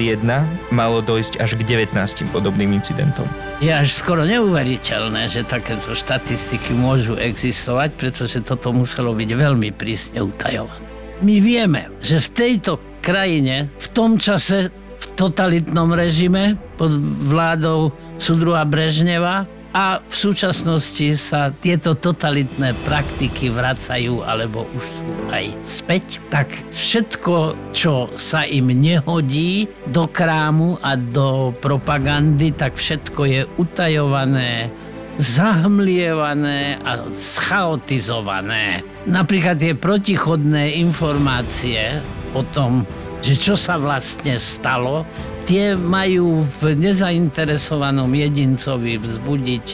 malo 0.74 0.98
dojsť 1.06 1.38
až 1.38 1.54
k 1.54 1.86
19 1.86 1.94
podobným 2.34 2.74
incidentom. 2.74 3.30
Je 3.62 3.70
až 3.70 3.94
skoro 3.94 4.26
neuveriteľné, 4.26 5.30
že 5.30 5.46
takéto 5.46 5.94
štatistiky 5.94 6.74
môžu 6.74 7.14
existovať, 7.22 7.94
pretože 7.94 8.42
toto 8.42 8.74
muselo 8.74 9.14
byť 9.14 9.30
veľmi 9.30 9.70
prísne 9.78 10.26
utajované. 10.26 10.90
My 11.22 11.36
vieme, 11.38 11.92
že 12.00 12.18
v 12.18 12.30
tejto 12.34 12.80
krajine 13.04 13.68
v 13.76 13.88
tom 13.92 14.16
čase 14.16 14.72
v 15.00 15.06
totalitnom 15.16 15.96
režime 15.96 16.60
pod 16.76 16.92
vládou 17.28 17.96
Sudruha 18.20 18.68
Brežneva 18.68 19.48
a 19.70 20.02
v 20.02 20.16
súčasnosti 20.16 21.14
sa 21.14 21.54
tieto 21.54 21.94
totalitné 21.94 22.74
praktiky 22.90 23.54
vracajú 23.54 24.26
alebo 24.26 24.66
už 24.74 24.84
sú 24.84 25.06
aj 25.30 25.46
späť, 25.62 26.06
tak 26.34 26.50
všetko, 26.74 27.54
čo 27.70 28.10
sa 28.18 28.50
im 28.50 28.74
nehodí 28.74 29.70
do 29.86 30.10
krámu 30.10 30.82
a 30.82 30.98
do 30.98 31.54
propagandy, 31.62 32.50
tak 32.50 32.82
všetko 32.82 33.22
je 33.30 33.42
utajované, 33.62 34.74
zahmlievané 35.22 36.82
a 36.82 37.06
schaotizované. 37.14 38.82
Napríklad 39.06 39.62
tie 39.62 39.78
protichodné 39.78 40.82
informácie 40.82 42.02
o 42.34 42.42
tom, 42.42 42.90
že 43.20 43.34
čo 43.36 43.56
sa 43.60 43.76
vlastne 43.76 44.40
stalo, 44.40 45.04
tie 45.50 45.76
majú 45.76 46.46
v 46.62 46.78
nezainteresovanom 46.78 48.12
jedincovi 48.14 49.02
vzbudiť 49.02 49.66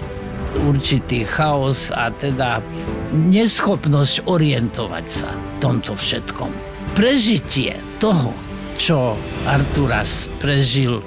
určitý 0.63 1.27
chaos 1.27 1.91
a 1.91 2.09
teda 2.09 2.63
neschopnosť 3.11 4.23
orientovať 4.25 5.05
sa 5.07 5.29
v 5.35 5.55
tomto 5.59 5.93
všetkom. 5.93 6.51
Prežitie 6.95 7.75
toho, 7.99 8.31
čo 8.79 9.19
Arturas 9.51 10.31
prežil 10.39 11.03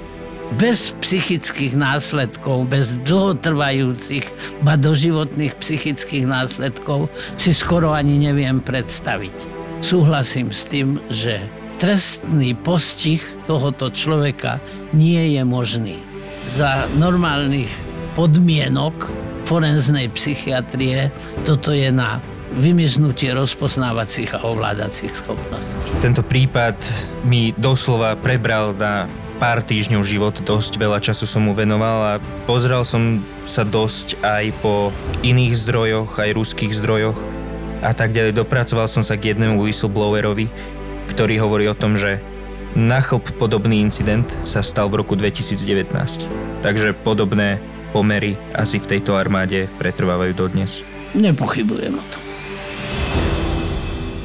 bez 0.57 0.97
psychických 1.01 1.77
následkov, 1.77 2.69
bez 2.69 2.97
dlhotrvajúcich, 3.05 4.25
ba 4.65 4.77
doživotných 4.77 5.53
psychických 5.61 6.25
následkov 6.25 7.09
si 7.37 7.53
skoro 7.53 7.93
ani 7.93 8.17
neviem 8.17 8.57
predstaviť. 8.57 9.33
Súhlasím 9.81 10.49
s 10.49 10.65
tým, 10.65 10.97
že 11.13 11.41
trestný 11.79 12.59
postih 12.59 13.23
tohoto 13.47 13.87
človeka 13.87 14.59
nie 14.91 15.39
je 15.39 15.43
možný. 15.47 15.95
Za 16.51 16.91
normálnych 16.99 17.71
podmienok 18.19 19.07
forenznej 19.47 20.11
psychiatrie 20.11 21.07
toto 21.47 21.71
je 21.71 21.87
na 21.87 22.19
vymiznutie 22.51 23.31
rozpoznávacích 23.31 24.35
a 24.35 24.43
ovládacích 24.43 25.13
schopností. 25.13 25.79
Tento 26.03 26.19
prípad 26.19 26.75
mi 27.23 27.55
doslova 27.55 28.19
prebral 28.19 28.75
na 28.75 29.07
pár 29.39 29.63
týždňov 29.63 30.03
život, 30.03 30.35
dosť 30.43 30.75
veľa 30.75 30.99
času 30.99 31.23
som 31.23 31.47
mu 31.47 31.55
venoval 31.55 31.97
a 32.03 32.13
pozrel 32.43 32.83
som 32.83 33.23
sa 33.47 33.63
dosť 33.63 34.19
aj 34.19 34.51
po 34.59 34.91
iných 35.23 35.55
zdrojoch, 35.55 36.19
aj 36.19 36.35
ruských 36.35 36.75
zdrojoch 36.75 37.15
a 37.79 37.95
tak 37.95 38.11
ďalej. 38.11 38.35
Dopracoval 38.35 38.91
som 38.91 38.99
sa 38.99 39.15
k 39.15 39.31
jednému 39.31 39.63
whistleblowerovi, 39.63 40.51
ktorý 41.09 41.41
hovorí 41.41 41.65
o 41.65 41.75
tom, 41.75 41.97
že 41.97 42.21
na 42.77 43.01
chlp 43.01 43.33
podobný 43.41 43.81
incident 43.81 44.29
sa 44.45 44.61
stal 44.61 44.93
v 44.93 45.01
roku 45.01 45.17
2019. 45.17 45.89
Takže 46.61 46.93
podobné 47.01 47.57
pomery 47.89 48.37
asi 48.53 48.77
v 48.77 48.85
tejto 48.95 49.17
armáde 49.17 49.65
pretrvávajú 49.81 50.33
dodnes. 50.37 50.85
Nepochybujem 51.17 51.97
o 51.97 52.03
tom. 52.13 52.21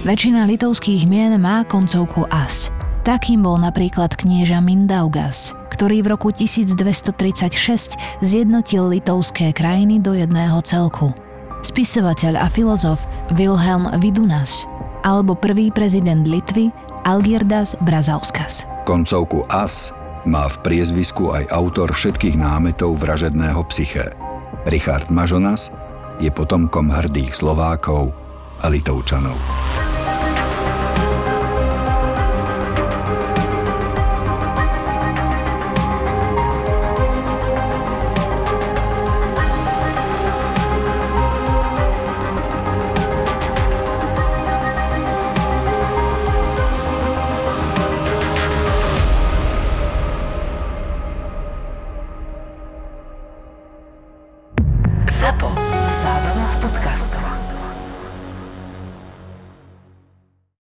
Väčšina 0.04 0.44
litovských 0.44 1.08
mien 1.08 1.32
má 1.40 1.64
koncovku 1.64 2.28
as. 2.28 2.68
Takým 3.08 3.40
bol 3.40 3.56
napríklad 3.56 4.12
knieža 4.12 4.60
Mindaugas, 4.60 5.56
ktorý 5.72 6.04
v 6.04 6.12
roku 6.12 6.28
1236 6.28 7.96
zjednotil 8.20 8.92
litovské 8.92 9.56
krajiny 9.56 10.04
do 10.04 10.12
jedného 10.12 10.60
celku. 10.60 11.16
Spisovateľ 11.64 12.44
a 12.44 12.52
filozof 12.52 13.00
Wilhelm 13.32 13.88
Vidunas 13.96 14.68
alebo 15.04 15.36
prvý 15.36 15.68
prezident 15.68 16.24
Litvy 16.24 16.72
Algirdas 17.04 17.76
Brazauskas. 17.84 18.64
Koncovku 18.88 19.44
as 19.52 19.92
má 20.24 20.48
v 20.48 20.56
priezvisku 20.64 21.36
aj 21.36 21.52
autor 21.52 21.92
všetkých 21.92 22.40
námetov 22.40 22.96
vražedného 22.96 23.60
psyché. 23.68 24.16
Richard 24.64 25.12
Mažonas 25.12 25.68
je 26.16 26.32
potomkom 26.32 26.88
hrdých 26.88 27.36
Slovákov 27.36 28.16
a 28.64 28.66
Litovčanov. 28.72 29.36